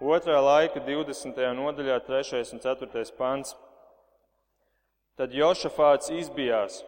[0.00, 1.38] Otrā laika 20.
[1.56, 2.42] nodaļā, 3.
[2.56, 3.04] un 4.
[3.16, 3.54] pants.
[5.16, 6.82] Tad Jošafāts izbijās,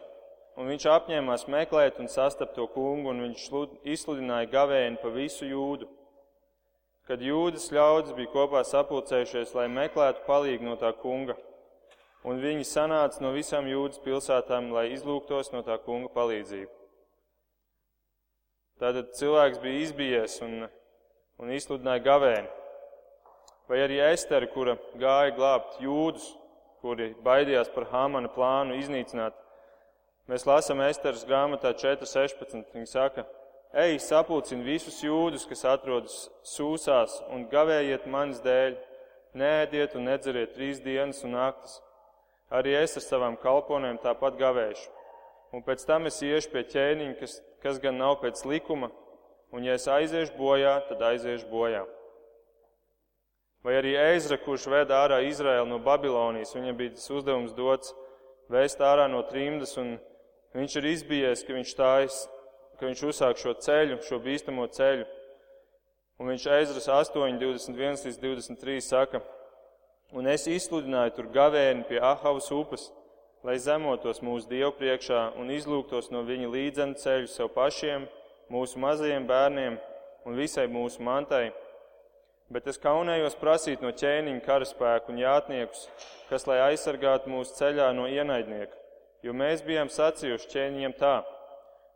[0.57, 3.49] un viņš apņēmās meklēt un sastapt to kungu, un viņš
[3.85, 5.87] izsludināja gavēni pa visu jūdu.
[7.07, 11.35] Kad jūdas ļaudis bija kopā sapulcējušies, lai meklētu palīgu no tā kunga,
[12.23, 16.71] un viņi sanāca no visām jūdas pilsētām, lai izlūgtos no tā kunga palīdzību.
[18.79, 20.63] Tātad cilvēks bija izbijies un,
[21.43, 22.49] un izsludināja gavēni.
[23.69, 26.25] Vai arī Estere, kura gāja glābt jūdus,
[26.83, 29.35] kuri baidījās par Hamana plānu iznīcināt.
[30.31, 32.63] Mēs lasām Esteras grāmatā 4.16.
[32.75, 33.23] Viņa saka,
[33.73, 38.75] ej, sapulcini visus jūdus, kas atrodas sūsās, un gavējiet manis dēļ,
[39.37, 41.79] nēdiet un nedzeriet trīs dienas un naktis.
[42.53, 44.91] Arī es ar savām kalponēm tāpat gavēšu.
[45.53, 48.89] Un pēc tam es iešu pie ķēniņa, kas kas gan nav pēc likuma,
[49.55, 51.85] un ja es aiziešu bojā, tad aiziešu bojā.
[53.63, 57.93] Vai arī Eizra, kurš veda ārā Izraēlu no Babilonijas, viņam bija tas uzdevums dots
[58.51, 59.95] vēst ārā no trimdas, un
[60.57, 62.17] viņš ir izbijies, ka viņš stājas,
[62.83, 65.05] ka viņš uzsāk šo ceļu, šo bīstamo ceļu.
[66.19, 69.21] Un viņš Eizras 8, 21 līdz 23 saka,
[70.11, 72.89] un es izsludināju tur gavēni pie Ahavas upes,
[73.47, 78.03] lai zemotos mūsu Dievu priekšā un izlūgtos no viņa līdzenu ceļu sev pašiem,
[78.51, 79.79] mūsu mazajiem bērniem
[80.27, 81.53] un visai mūsu mantai.
[82.51, 85.87] Bet es kaunējos prasīt no ķēniņa karaspēku un jātniekus,
[86.27, 88.75] kas lai aizsargātu mūsu ceļā no ienaidnieka,
[89.23, 91.21] jo mēs bijām sacījuši ķēniņiem tā.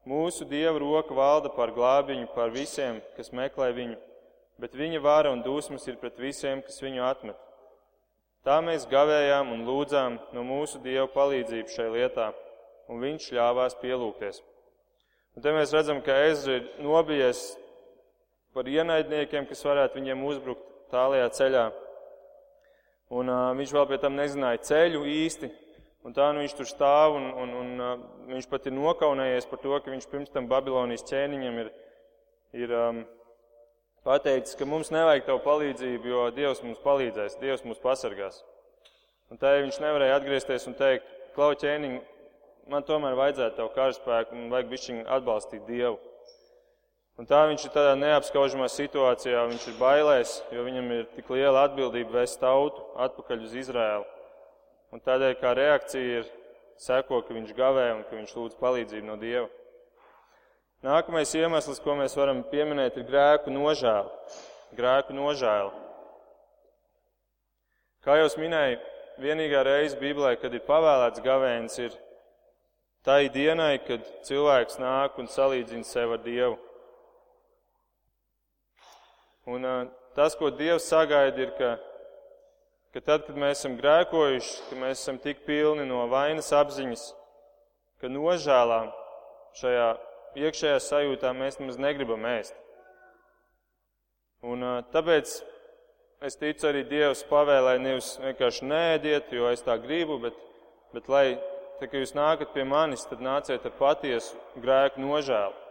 [0.08, 3.98] Mūsu Dieva roka valda par glābiņu, par visiem, kas meklē viņu,
[4.62, 7.36] bet viņa vāra un dusmas ir pret visiem, kas viņu atmet.
[8.48, 12.30] Tā mēs gavējām un lūdzām no mūsu Dieva palīdzību šai lietā,
[12.88, 14.40] un viņš ļāvās pielūgties.
[15.36, 17.44] Un te mēs redzam, ka Ezra ir nobijies
[18.56, 21.66] par ienaidniekiem, kas varētu viņiem uzbrukt tālajā ceļā.
[23.12, 25.52] Un uh, viņš vēl pie tam nezināja ceļu īsti,
[26.08, 27.94] un tā nu viņš tur stāv, un, un, un uh,
[28.32, 31.72] viņš pat ir nokaunējies par to, ka viņš pirms tam Babilonijas ķēniņam ir,
[32.64, 33.02] ir um,
[34.08, 38.40] pateicis, ka mums nevajag tavu palīdzību, jo Dievs mums palīdzēs, Dievs mūs pasargās.
[39.28, 41.98] Un tā viņš nevarēja atgriezties un teikt, klau ķēniņ,
[42.72, 46.00] man tomēr vajadzētu tavu karaspēku un vajag bišķiņ atbalstīt Dievu.
[47.18, 51.66] Un tā viņš ir tādā neapskaužamā situācijā, viņš ir bailēs, jo viņam ir tik liela
[51.66, 54.06] atbildība vēst tautu atpakaļ uz Izraēlu.
[54.96, 56.28] Un tādēļ kā reakcija ir
[56.80, 59.48] seko, ka viņš gavē un ka viņš lūdz palīdzību no Dieva.
[60.86, 64.12] Nākamais iemesls, ko mēs varam pieminēt, ir grēku nožēla.
[64.78, 65.74] Grēku nožēla.
[68.06, 68.78] Kā jau minēju,
[69.20, 71.98] vienīgā reize Bībelē, kad ir pavēlēts gavēnis, ir
[73.04, 76.58] tai dienai, kad cilvēks nāk un salīdzina sevi ar Dievu.
[79.48, 79.66] Un
[80.16, 81.74] tas, ko Dievs sagaida, ir, ka,
[82.96, 87.10] ka tad, kad mēs esam grēkojuši, ka mēs esam tik pilni no vainas apziņas,
[88.02, 88.82] ka nožēlā
[89.58, 89.90] šajā
[90.38, 92.56] iekšējā sajūtā mēs nemaz negribam ēst.
[94.46, 95.32] Un tāpēc
[96.28, 100.38] es ticu arī Dievs pavēlē nevis vienkārši nēdiet, jo es tā gribu, bet,
[100.94, 101.26] bet lai,
[101.80, 105.66] tā, kad jūs nākat pie manis, tad nāciet ar patiesu grēku nožēlu.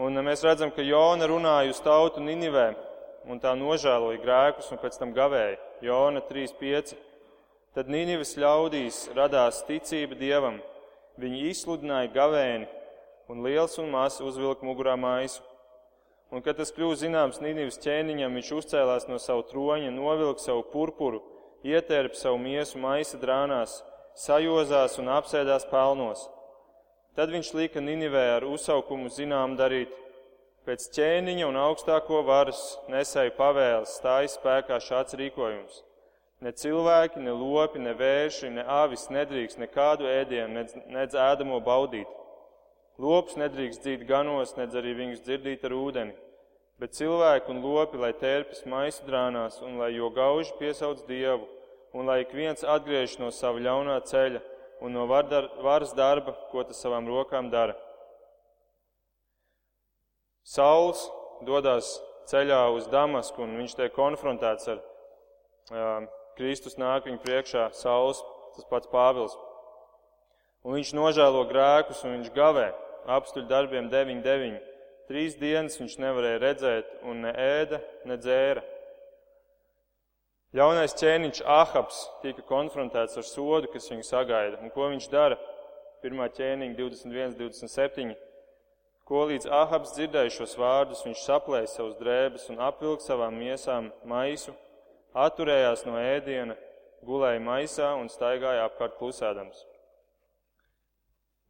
[0.00, 2.70] Un mēs redzam, ka Jona runāja uz tautu Ninivē,
[3.28, 5.58] un tā nožēloja grēkus un pēc tam gavēja.
[5.84, 6.96] Jona 3.5.
[7.76, 10.58] Tad Ninives ļaudīs radās ticība Dievam.
[11.20, 12.66] Viņi izsludināja gavēni,
[13.30, 15.42] un liels un mazs uzvilka mugurā maisu.
[16.30, 21.22] Un, kad tas kļūst zināms Nīnivas ķēniņam, viņš uzcēlās no savu troņa, novilka savu purpuru,
[21.66, 23.80] ietērpa savu miesu maisa drānās,
[24.18, 26.28] sajozās un apsēdās pelnos.
[27.18, 29.90] Tad viņš lika Ninivē ar uzsaukumu zinām darīt.
[30.68, 32.60] Pēc ķēniņa un augstāko varas
[32.92, 35.78] nesēju pavēles stājas spēkā šāds rīkojums.
[36.44, 42.08] Ne cilvēki, ne lopi, ne vērši, ne avis nedrīkst nekādu ēdienu, nedz, nedz ēdamo baudīt.
[43.00, 46.16] Lops nedrīkst dzīt ganos, nedz arī viņus dzirdīt ar ūdeni.
[46.80, 51.48] Bet cilvēki un lopi, lai tērpjas maisu drānās un lai jo gauži piesauc Dievu,
[51.96, 54.40] un lai ik viens atgriež no sava ļaunā ceļa,
[54.84, 57.76] un no varas darba, ko tas savām rokām dara.
[60.50, 61.04] Sauls
[61.46, 61.92] dodas
[62.30, 66.08] ceļā uz Damasku, un viņš tiek konfrontēts ar uh,
[66.38, 68.22] Kristus nāk viņa priekšā, Sauls,
[68.56, 69.36] tas pats Pāvils.
[70.66, 72.70] Un viņš nožēlo grēkus, un viņš gavē
[73.10, 74.58] apstuļu darbiem 9-9.
[75.10, 78.62] Trīs dienas viņš nevarēja redzēt, un ne ēda, ne dzēra.
[80.54, 84.58] Ļaunais ķēniņš Ahabs tika konfrontēts ar sodu, kas viņu sagaida.
[84.58, 85.38] Un ko viņš dara?
[86.02, 88.16] Pirmā ķēniņa 21, 27.
[89.10, 94.54] Ko līdz Ahabs dzirdēja šos vārdus, viņš saplēja savus drēbes un apvilka savām miesām maisu,
[95.18, 96.54] atturējās no ēdiena,
[97.02, 99.64] gulēja maisā un staigāja apkārt klusēdams.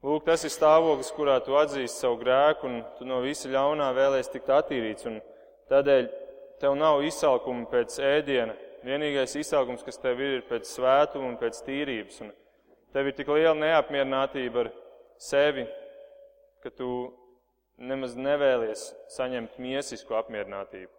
[0.01, 4.33] Lūk, tas ir stāvoklis, kurā tu atzīsti savu grēku un tu no visa ļaunā vēlēsi
[4.38, 5.11] tikt attīrīts.
[5.68, 6.09] Tādēļ
[6.64, 11.59] tev nav izsalkuma pēc ēdiena, Vienīgais izsaugums, kas tev ir, ir pēc svētuma un pēc
[11.66, 12.23] tīrības.
[12.25, 12.31] Un
[12.94, 14.70] tev ir tik liela neapmierinātība ar
[15.20, 15.66] sevi,
[16.64, 16.88] ka tu
[17.81, 20.93] nemaz nevēlies saņemt miesisku apmierinātību.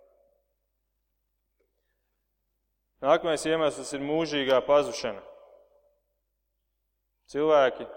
[3.02, 5.22] Nākamais iemesls ir mūžīgā pazušana.
[7.32, 7.88] Cilvēki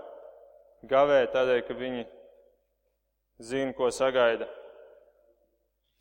[0.89, 2.05] gavē tādēļ, ka viņi
[3.45, 4.49] zina, ko sagaida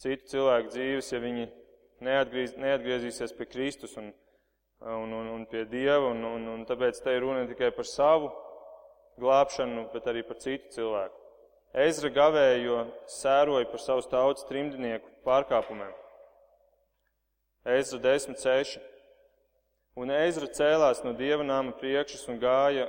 [0.04, 1.50] citu cilvēku dzīves, ja viņi
[2.04, 4.12] neatgriez, neatgriezīsies pie Kristus un,
[4.84, 7.88] un, un, un pie Dieva, un, un, un tāpēc te ir runa ne tikai par
[7.90, 8.32] savu
[9.20, 11.23] glābšanu, bet arī par citu cilvēku.
[11.74, 12.78] Ezra gavēja, jo
[13.10, 15.90] sēroja par savus tautas trimdinieku pārkāpumiem.
[17.78, 18.78] Ezra 10.6.
[19.98, 22.88] Un Ezra cēlās no dieva nāma priekšas un gāja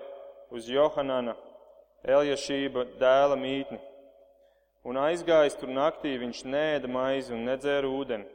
[0.53, 1.37] uz Johanana,
[2.05, 3.81] Eljašība dēla mītni.
[4.85, 8.29] Un aizgājis tur naktī, viņš nēda maizi un nedzēra ūdeni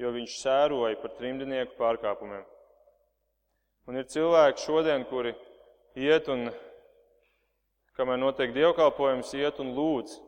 [0.00, 2.42] jo viņš sēroja par trimdinieku pārkāpumiem.
[3.88, 5.34] Un ir cilvēki šodien, kuri
[6.00, 6.48] iet un,
[7.98, 10.18] kamēr notiek dievkalpojums, iet un lūdz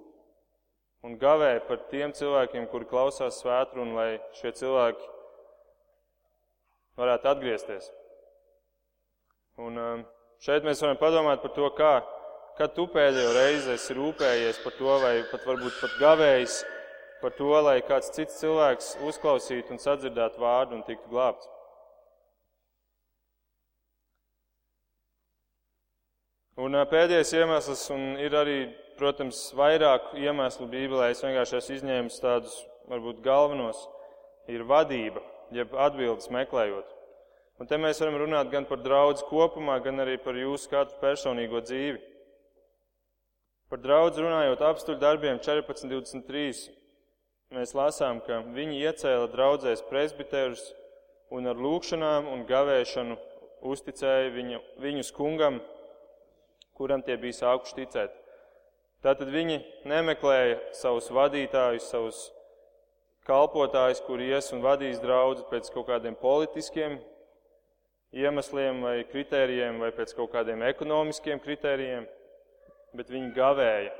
[1.06, 5.06] un gavē par tiem cilvēkiem, kuri klausās svētru, un lai šie cilvēki
[6.98, 7.90] varētu atgriezties.
[9.62, 10.04] Un um,
[10.42, 11.92] šeit mēs varam padomāt par to, kā,
[12.58, 16.62] kad tu pēdējo reizi esi rūpējies par to, vai pat varbūt pat gavējis
[17.22, 21.48] par to, lai kāds cits cilvēks uzklausītu un sadzirdētu vārdu un tiktu glābts.
[26.56, 28.60] Un pēdējais iemesls, un ir arī,
[28.96, 32.54] protams, vairāk iemeslu Bībelē, es vienkārši esmu izņēmis tādus,
[32.88, 33.82] varbūt galvenos,
[34.48, 35.20] ir vadība,
[35.52, 36.94] jeb atbildes meklējot.
[37.60, 41.60] Un te mēs varam runāt gan par draudz kopumā, gan arī par jūsu katru personīgo
[41.60, 42.00] dzīvi.
[43.68, 46.72] Par draudz runājot apstuļu darbiem 14.23
[47.52, 50.70] mēs lasām, ka viņi iecēla draudzēs presbiterus
[51.28, 53.20] un ar lūkšanām un gavēšanu
[53.66, 55.60] uzticēja viņu, viņus kungam,
[56.76, 58.14] kuram tie bija sākuši ticēt.
[59.04, 62.22] Tātad viņi nemeklēja savus vadītājus, savus
[63.26, 66.98] kalpotājus, kuri ies un vadīs draudzi pēc kaut kādiem politiskiem
[68.16, 72.06] iemesliem vai kritērijiem vai pēc kaut kādiem ekonomiskiem kritērijiem,
[72.96, 73.92] bet viņi gavēja.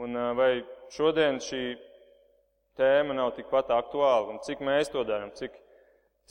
[0.00, 1.64] Un vai šodien šī
[2.78, 5.54] tēma nav tikpat aktuāla un cik mēs to darām, cik,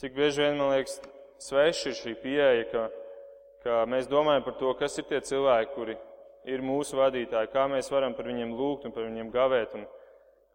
[0.00, 0.98] cik bieži vien, man liekas,
[1.40, 2.84] sveši ir šī pieeja, ka,
[3.64, 5.96] ka mēs domājam par to, kas ir tie cilvēki, kuri
[6.52, 9.74] ir mūsu vadītāji, kā mēs varam par viņiem lūgt un par viņiem gavēt.
[9.78, 9.86] Un,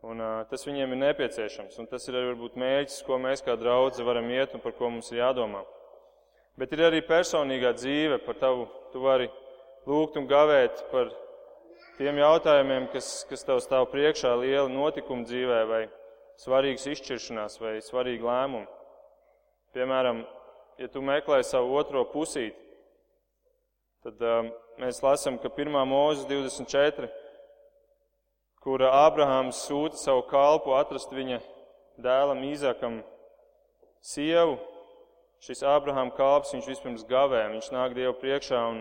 [0.06, 1.80] un, uh, tas viņiem ir nepieciešams.
[1.82, 4.92] Un tas ir arī varbūt mērķis, ko mēs kā draugi varam iet un par ko
[4.94, 5.66] mums ir jādomā.
[6.60, 8.68] Bet ir arī personīgā dzīve par tavu.
[8.94, 9.28] Tu vari
[9.90, 11.12] lūgt un gavēt par
[12.00, 15.84] tiem jautājumiem, kas, kas tev stāv priekšā, liela notikuma dzīvē, vai
[16.42, 18.70] svarīgas izšķiršanās, vai svarīgi lēmumi.
[19.76, 20.24] Piemēram,
[20.82, 22.69] ja tu meklē savu otro pusīti,
[24.04, 25.74] tad um, mēs lasām, ka 1.
[25.90, 27.10] mūzes 24,
[28.64, 31.40] kura Ābrahāms sūta savu kalpu atrast viņa
[32.00, 33.02] dēlam Īzakam
[34.00, 34.56] sievu,
[35.44, 38.80] šis Ābrahāma kalps, viņš vispirms gavē, viņš nāk Dievu priekšā un,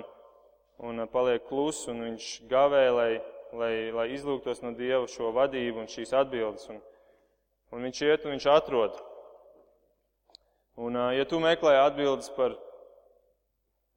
[0.86, 3.10] un paliek klus, un viņš gavē, lai,
[3.58, 6.68] lai, lai izlūgtos no Dieva šo vadību un šīs atbildes.
[6.70, 6.78] Un,
[7.74, 9.02] un viņš iet un viņš atrod.
[10.78, 12.54] Un, ja tu meklē atbildes par,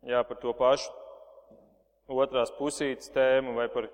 [0.02, 0.90] jā, par to pašu
[2.12, 3.88] otrās pusītes tēmu vai par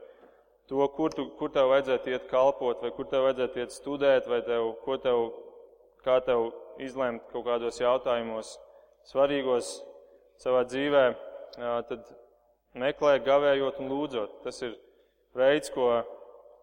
[0.67, 4.41] to, kur, tu, kur tev vajadzētu iet kalpot, vai kur tev vajadzētu iet studēt, vai
[4.45, 5.29] tev, ko tev,
[6.03, 6.49] kā tev
[6.83, 8.57] izlemt kaut kādos jautājumos
[9.07, 9.77] svarīgos
[10.41, 11.05] savā dzīvē,
[11.89, 12.11] tad
[12.77, 14.41] meklē, gavējot un lūdzot.
[14.43, 14.75] Tas ir
[15.37, 16.03] veids, ko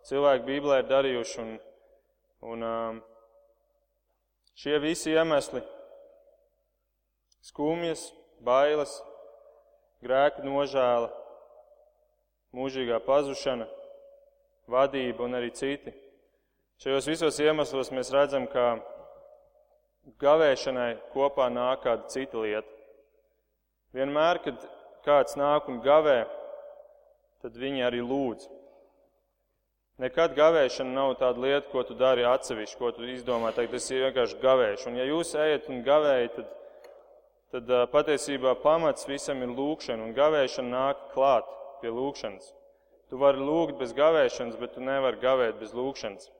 [0.08, 1.40] cilvēki Bībelē ir darījuši.
[1.42, 1.56] Un,
[2.44, 3.00] un
[4.60, 5.64] šie visi iemesli-
[7.48, 8.06] skumjas,
[8.44, 8.94] bailes,
[10.04, 11.10] grēka nožēla,
[12.54, 13.66] mūžīgā pazušana,
[14.70, 15.92] vadība un arī citi.
[16.82, 18.78] Šajos visos iemeslos mēs redzam, ka
[20.20, 22.70] gavēšanai kopā nāk kāda cita lieta.
[23.94, 24.66] Vienmēr, kad
[25.06, 26.24] kāds nāk un gavē,
[27.44, 28.50] tad viņi arī lūdz.
[30.02, 34.40] Nekad gavēšana nav tāda lieta, ko tu dari atsevišķi, ko tu izdomā, teikt, ir vienkārši
[34.42, 34.90] gavēšana.
[34.90, 36.48] Un ja jūs ejat un gavējat, tad,
[37.54, 41.46] tad patiesībā pamats visam ir lūkšana, un gavēšana nāk klāt
[41.84, 42.54] pie lūkšanas.
[43.12, 46.30] Tu vari lūgt bez gavēšanas, bet tu nevari gavēt bez lūkšanas.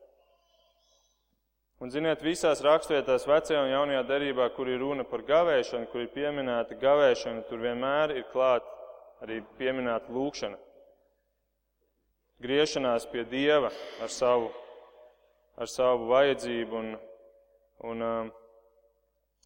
[1.83, 6.12] Un, ziniet, visās rakstvietās, vecajā un jaunajā derībā, kur ir runa par gavēšanu, kur ir
[6.14, 8.64] pieminēta gavēšana, tur vienmēr ir klāt
[9.24, 10.57] arī pieminēta lūkšana.
[12.44, 13.68] Griešanās pie Dieva
[14.02, 14.48] ar savu,
[15.61, 16.80] ar savu vajadzību.
[16.80, 16.94] Un,
[17.90, 18.30] un, um,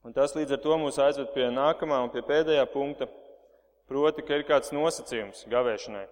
[0.06, 3.11] un tas līdz ar to mūs aizved pie nākamā un pie pēdējā punkta
[3.88, 6.05] Proti, ka ir kāds nosacījums gavēšanai.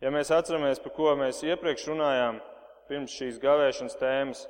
[0.00, 2.40] Ja mēs atceramies, par ko mēs iepriekš runājām,
[2.88, 4.46] pirms šīs gavēšanas tēmas,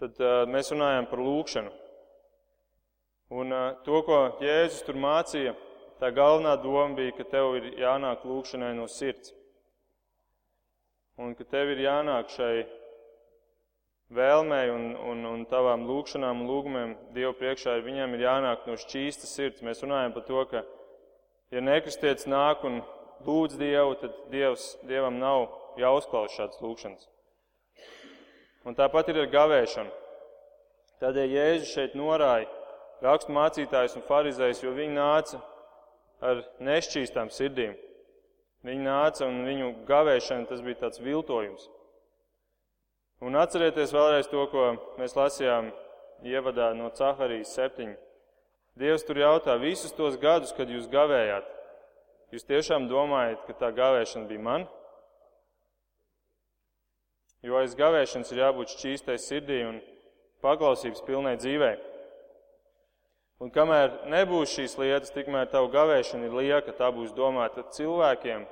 [0.00, 1.72] tad uh, mēs runājām par lūkšanu.
[3.32, 5.56] Un uh, to, ko Jēzus tur mācīja,
[6.00, 9.34] tā galvenā doma bija, ka tev ir jānāk lūkšanai no sirds.
[11.20, 12.64] Un ka tev ir jānāk šai
[14.12, 19.34] vēlmei un, un, un tavām lūkšanām un lūgumiem Dievu priekšā, viņam ir jānāk no šķīstas
[19.36, 19.64] sirds.
[19.64, 20.64] Mēs runājam par to, ka
[21.52, 22.80] ja nekristietis nāk un
[23.26, 25.46] lūdz Dievu, tad Dievs, Dievam nav
[25.80, 27.08] jāuzklausa šādas lūkšanas.
[28.66, 29.92] Un tāpat ir ar gavēšanu.
[31.02, 32.48] Tādēļ Jēzus šeit norāja
[33.02, 35.40] rakstu mācītājus un farizējus, jo viņi nāca
[36.22, 37.74] ar nešķīstām sirdīm.
[38.62, 41.66] Viņi nāca un viņu gavēšana tas bija tāds viltojums.
[43.22, 45.72] Un atcerieties vēlreiz to, ko mēs lasījām
[46.26, 47.96] ievadā no Caharijas septiņu.
[48.78, 51.48] Dievs tur jautā, visus tos gadus, kad jūs gavējāt,
[52.32, 54.64] jūs tiešām domājat, ka tā gavēšana bija man?
[57.44, 59.80] Jo aiz gavēšanas ir jābūt šķīstai sirdī un
[60.44, 61.74] paklausības pilnai dzīvei.
[63.42, 68.46] Un kamēr nebūs šīs lietas, tikmēr tavu gavēšana ir lieka, tā būs domāta cilvēkiem,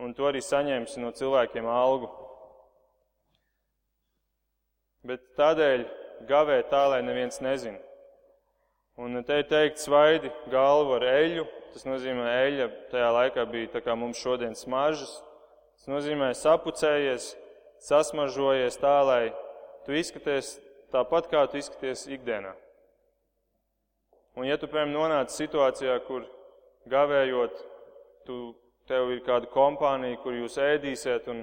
[0.00, 2.08] un to arī saņemsi no cilvēkiem algu.
[5.04, 5.84] Bet tādēļ
[6.26, 7.76] gavē tā, lai neviens nezina.
[8.94, 11.44] Un te ir teikt, svaidi galvu ar eļu.
[11.74, 15.16] Tas nozīmē, eļa tajā laikā bija tā kā mums šodien smaržas.
[15.74, 17.32] Tas nozīmē, sapucējies,
[17.82, 19.24] sasmažojies tā, lai
[19.82, 20.52] tu izskaties
[20.94, 22.52] tāpat, kā tu izskaties ikdienā.
[24.38, 26.22] Un ja tu, piemēram, nonāc situācijā, kur
[26.90, 27.58] gavējot,
[28.28, 28.38] tu,
[28.86, 31.42] tev ir kāda kompānija, kur jūs ēdīsiet, un,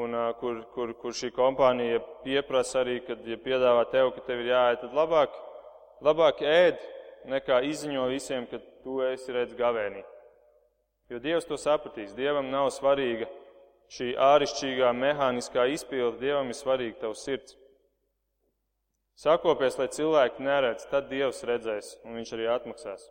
[0.00, 4.52] un kur, kur, kur šī kompānija pieprasa arī, kad ja piedāvā tev, ka tev ir
[4.54, 5.36] jāiet, tad labāk
[6.04, 6.80] labāk ēd,
[7.30, 10.02] nekā izziņo visiem, ka tu esi redz gavēnī.
[11.10, 12.14] Jo Dievs to sapratīs.
[12.14, 13.26] Dievam nav svarīga
[13.90, 17.56] šī āršķirīgā mehāniskā izpilde, Dievam ir svarīga tavs sirds.
[19.20, 23.02] Sakopies, lai cilvēki neredz, tad Dievs redzēs, un viņš arī atmaksās.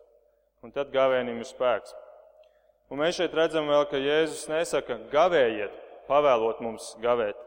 [0.64, 1.92] Un tad gavēnim ir spēks.
[2.90, 5.76] Un mēs šeit redzam vēl, ka Jēzus nesaka, gavējiet,
[6.08, 7.38] pavēlot mums gavēt.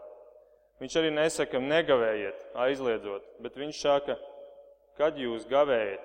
[0.80, 4.16] Viņš arī nesaka, negavējiet, aizliedzot, bet viņš saka,
[5.00, 6.04] kad jūs gavējiet,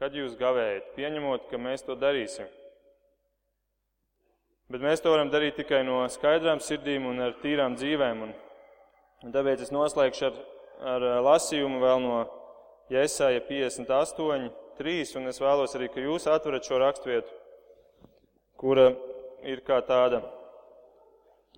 [0.00, 2.48] kad jūs gavējiet, pieņemot, ka mēs to darīsim.
[4.72, 8.22] Bet mēs to varam darīt tikai no skaidrām sirdīm un ar tīrām dzīvēm.
[8.24, 10.38] Un, tāpēc es noslēgšu ar,
[10.94, 12.20] ar lasījumu vēl no
[12.92, 14.48] Jēsaja 58,
[14.78, 17.36] 3, un es vēlos arī, ka jūs atverat šo rakstvietu,
[18.60, 18.90] kura
[19.46, 20.24] ir kā tāda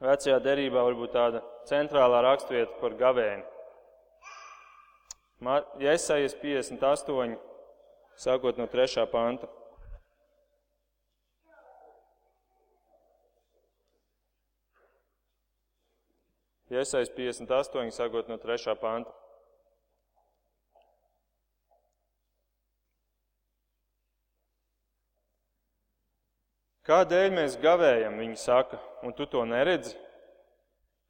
[0.03, 3.56] vecajā derībā, varbūt tāda centrālā rakstvieta par gavēni.
[5.37, 7.37] Jēsajas 58,
[8.17, 9.05] sākot no 3.
[9.13, 9.49] panta.
[16.73, 18.75] Iesaist 58, sākot no 3.
[18.81, 19.13] panta.
[26.87, 29.99] Kādēļ mēs gavējam, viņi saka, un tu to neredzi?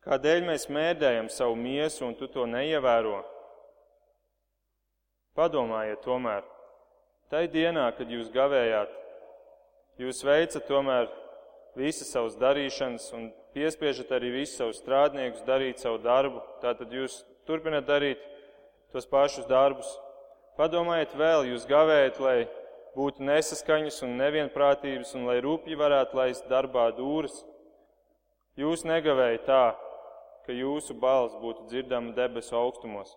[0.03, 3.36] Kādēļ mēs mēdējam savu miesu, un tu to neievēro?
[5.37, 6.45] Padomājiet tomēr,
[7.29, 8.93] tai dienā, kad jūs gavējāt,
[10.01, 11.11] jūs veicat tomēr
[11.77, 16.41] visas savas darīšanas un piespiežat arī visus savus strādniekus darīt savu darbu.
[16.63, 18.23] Tātad jūs turpināt darīt
[18.93, 19.89] tos pašus darbus.
[20.57, 22.39] Padomājiet vēl, jūs gavējat, lai
[22.97, 27.43] būtu nesaskaņas un nevienprātības un lai rūpīgi varētu laist darbā dūris.
[28.57, 29.65] Jūs negavējat tā,
[30.49, 33.13] ka jūsu balss būtu dzirdama debesu augstumos.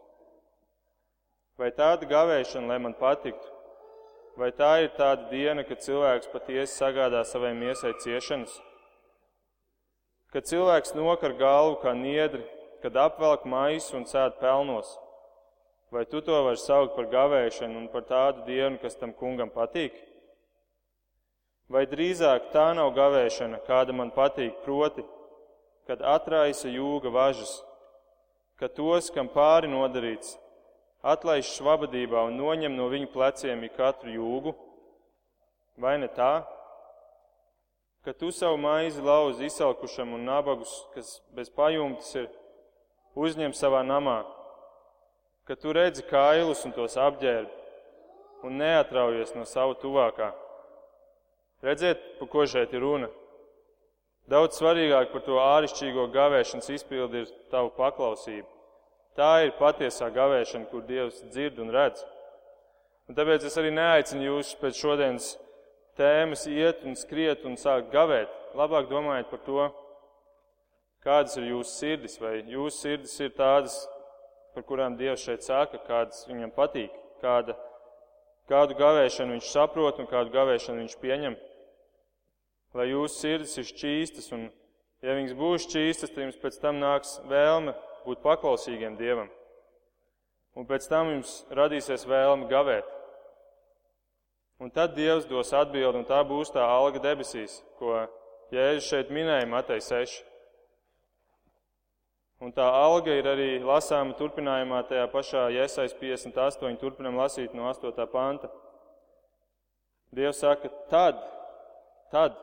[1.60, 3.50] Vai tāda gavēšana, lai man patiktu,
[4.40, 8.54] vai tā ir tāda diena, kad cilvēks patiesi sagādā savai miesai ciešanas?
[10.32, 12.46] Kad cilvēks nokar galvu kā niedri,
[12.80, 14.94] kad apvelk maisu un sēd pelnos,
[15.92, 19.92] vai tu to vari saukt par gavēšanu un par tādu dienu, kas tam kungam patīk?
[21.68, 25.04] Vai drīzāk tā nav gavēšana, kāda man patīk, proti,
[25.92, 27.58] kad atraisa jūga važas,
[28.56, 30.38] ka tos, kam pāri nodarīts,
[31.04, 34.56] atlaiž švabadībā un noņem no viņu pleciem ik katru jūgu?
[35.80, 36.44] Vai ne tā?
[38.10, 42.28] ka tu savu maizi lauzi izsalkušam un nabagus, kas bez pajumtes ir,
[43.14, 44.24] uzņem savā namā,
[45.46, 50.32] ka tu redzi kailus un tos apģērbi un neatraujies no sava tuvākā.
[51.62, 53.10] Redziet, par ko šeit ir runa.
[54.32, 58.48] Daudz svarīgāk par to āršķirīgo gavēšanas izpildi ir tava paklausība.
[59.20, 62.06] Tā ir patiesā gavēšana, kur Dievs dzird un redz.
[63.12, 65.34] Un tāpēc es arī neaicinu jūs pēc šodienas
[66.00, 68.32] tēmas iet un skriet un sākt gavēt.
[68.56, 69.66] Labāk domājiet par to,
[71.04, 73.76] kādas ir jūsu sirdis, vai jūsu sirdis ir tādas,
[74.56, 77.58] par kurām Dievs šeit saka, kādas viņam patīk, kāda,
[78.48, 81.36] kādu gavēšanu viņš saprot un kādu gavēšanu viņš pieņem.
[82.72, 84.48] Lai jūsu sirdis ir šķīstas, un
[85.04, 87.76] ja viņas būs šķīstas, tad jums pēc tam nāks vēlme
[88.10, 89.30] būt paklausīgiem Dievam.
[90.58, 92.88] Un pēc tam jums radīsies vēlme gavēt.
[94.60, 98.02] Un tad Dievs dos atbildi, un tā būs tā alga debesīs, ko
[98.52, 100.18] Jēzus šeit minēja Matei 6.
[102.44, 108.06] Un tā alga ir arī lasāma turpinājumā tajā pašā Iesais 58, turpinam lasīt no 8.
[108.12, 108.50] panta.
[110.16, 111.20] Dievs saka, tad,
[112.12, 112.36] tad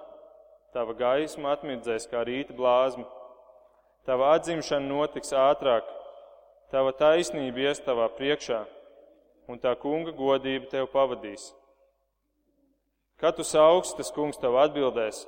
[0.77, 3.05] tava gaisma atmirdzēs kā rīta blāzma,
[4.07, 5.87] tava atzimšana notiks ātrāk,
[6.71, 8.63] tava taisnība ies tavā priekšā,
[9.51, 11.51] un tā kunga godība tev pavadīs.
[13.21, 15.25] Kad tu sauks, tas kungs tev atbildēs.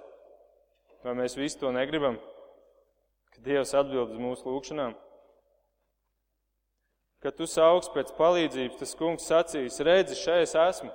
[1.04, 2.18] Vai mēs visi to negribam?
[3.32, 4.96] Ka Dievs atbild uz mūsu lūgšanām.
[7.22, 10.92] Kad tu sauks pēc palīdzības, tas kungs sacīs, redzi, šeit es esmu.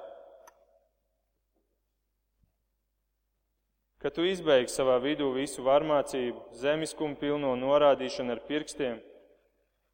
[4.03, 8.97] Kad tu izbeigsi savā vidū visu varmācību, zemiskumu pilno norādīšanu ar pirkstiem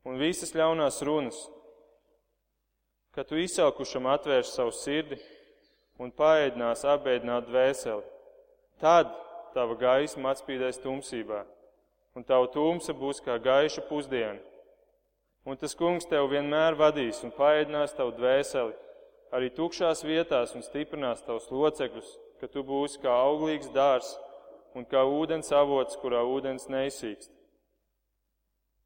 [0.10, 1.38] un visas ļaunās runas,
[3.14, 5.20] kad tu izsalkušam atvērsi savu sirdi,
[6.00, 8.06] un paēdinās apbēdināt dvēseli.
[8.82, 9.12] Tad
[9.54, 11.44] tava gaisma atspīdēs tumsībā,
[12.16, 14.40] un tava tumsa būs kā gaiša pusdiena.
[15.46, 18.74] Un tas kungs tev vienmēr vadīs un paēdinās tavu dvēseli,
[19.36, 22.10] arī tukšās vietās un stiprinās tavus locekļus,
[22.40, 24.14] ka tu būsi kā auglīgs dārs
[24.76, 27.32] un kā ūdens avots, kurā ūdens neizsīkst.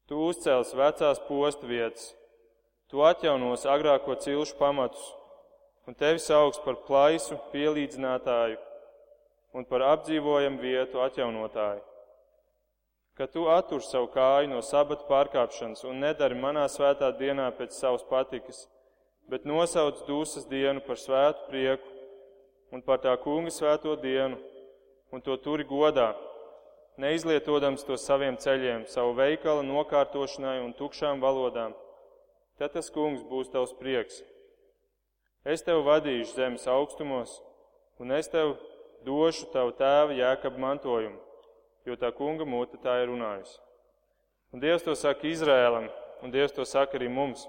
[0.08, 2.10] Tu uzcēls vecās postu vietas,
[2.92, 5.06] tu atjaunos agrāko cilšu pamatus
[5.86, 8.60] un tevi sauks par plaisu pielīdzinātāju
[9.54, 11.82] un par apdzīvojamu vietu atjaunotāju.
[13.14, 18.02] ka tu attur savu kāju no sabata pārkāpšanas un nedari manā svētā dienā pēc savas
[18.08, 18.64] patikas,
[19.30, 21.93] bet nosauc dūsas dienu par svētu prieku
[22.74, 24.40] un par tā kunga svēto dienu,
[25.14, 26.10] un to turi godā,
[26.98, 31.74] neizlietodams to saviem ceļiem, savu veikala nokārtošanai un tukšām valodām.
[32.58, 34.22] Tad tas kungs būs tavs prieks.
[35.46, 37.38] Es tev vadīšu zemes augstumos,
[38.02, 38.56] un es tev
[39.06, 41.20] došu tavu tēva jēkabu mantojumu
[41.84, 43.58] jo tā kunga mūte tā ir runājusi.
[44.54, 45.88] Un Dievs to saka Izrēlam,
[46.24, 47.44] un Dievs to saka arī mums.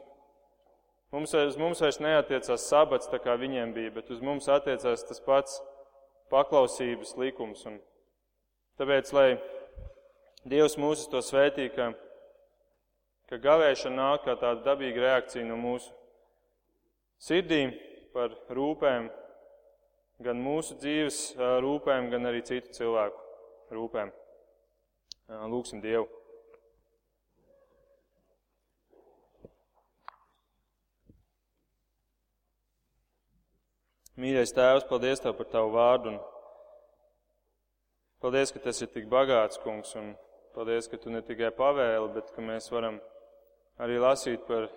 [1.13, 5.21] Mums, uz mums vairs neatiecās sabats, tā kā viņiem bija, bet uz mums attiecās tas
[5.23, 5.59] pats
[6.33, 7.61] paklausības likums.
[7.69, 7.77] Un
[8.79, 9.27] tāpēc, lai
[10.45, 11.91] Dievs mūs to svētī, ka,
[13.29, 15.93] ka gavēšana nāk kā tāda dabīga reakcija no mūsu
[17.21, 17.73] sirdīm
[18.13, 19.07] par rūpēm,
[20.25, 21.23] gan mūsu dzīves
[21.65, 24.13] rūpēm, gan arī citu cilvēku rūpēm.
[25.49, 26.05] Lūksim Dievu.
[34.15, 36.13] Mīļais Tēvs, paldies Tev par Tavu vārdu.
[36.13, 36.19] Un
[38.23, 39.91] paldies, ka tas ir tik bagāts, kungs.
[39.99, 40.13] Un
[40.55, 43.01] paldies, ka Tu ne tikai pavēli, bet ka mēs varam
[43.83, 44.69] arī lasīt par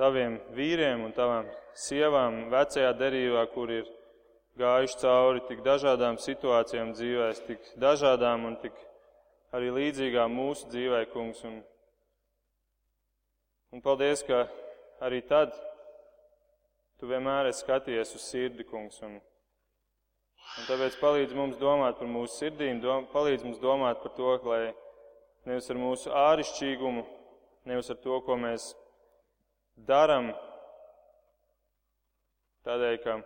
[0.00, 3.84] Taviem vīriem un Tavām sievām vecajā derībā, kur ir
[4.56, 8.80] gājuši cauri tik dažādām situācijām dzīvēs, tik dažādām un tik
[9.52, 11.44] arī līdzīgām mūsu dzīvē, kungs.
[11.44, 11.60] Un,
[13.76, 14.46] un paldies, ka
[15.04, 15.52] arī tad
[17.00, 19.00] tu vienmēr esi skaties uz sirdi, kungs.
[19.06, 24.32] Un, un tāpēc palīdz mums domāt par mūsu sirdīm, dom, palīdz mums domāt par to,
[24.48, 24.62] lai
[25.48, 27.04] nevis ar mūsu ārišķīgumu,
[27.68, 28.70] nevis ar to, ko mēs
[29.88, 30.30] darām,
[32.64, 33.18] tādēļ, ka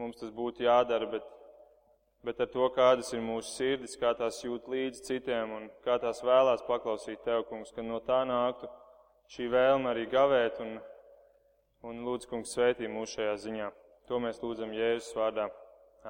[0.00, 1.28] mums tas būtu jādara, bet,
[2.26, 6.20] bet ar to, kādas ir mūsu sirdis, kā tās jūt līdzi citiem un kā tās
[6.26, 8.68] vēlās paklausīt Tev, kungs, ka no tā nāktu
[9.32, 10.76] šī vēlme arī gavēt un,
[11.86, 13.70] un lūdzu, kungs, svētī mūs šajā ziņā.
[14.10, 15.48] To mēs lūdzam Jēzus vārdā.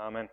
[0.06, 0.28] Āmen.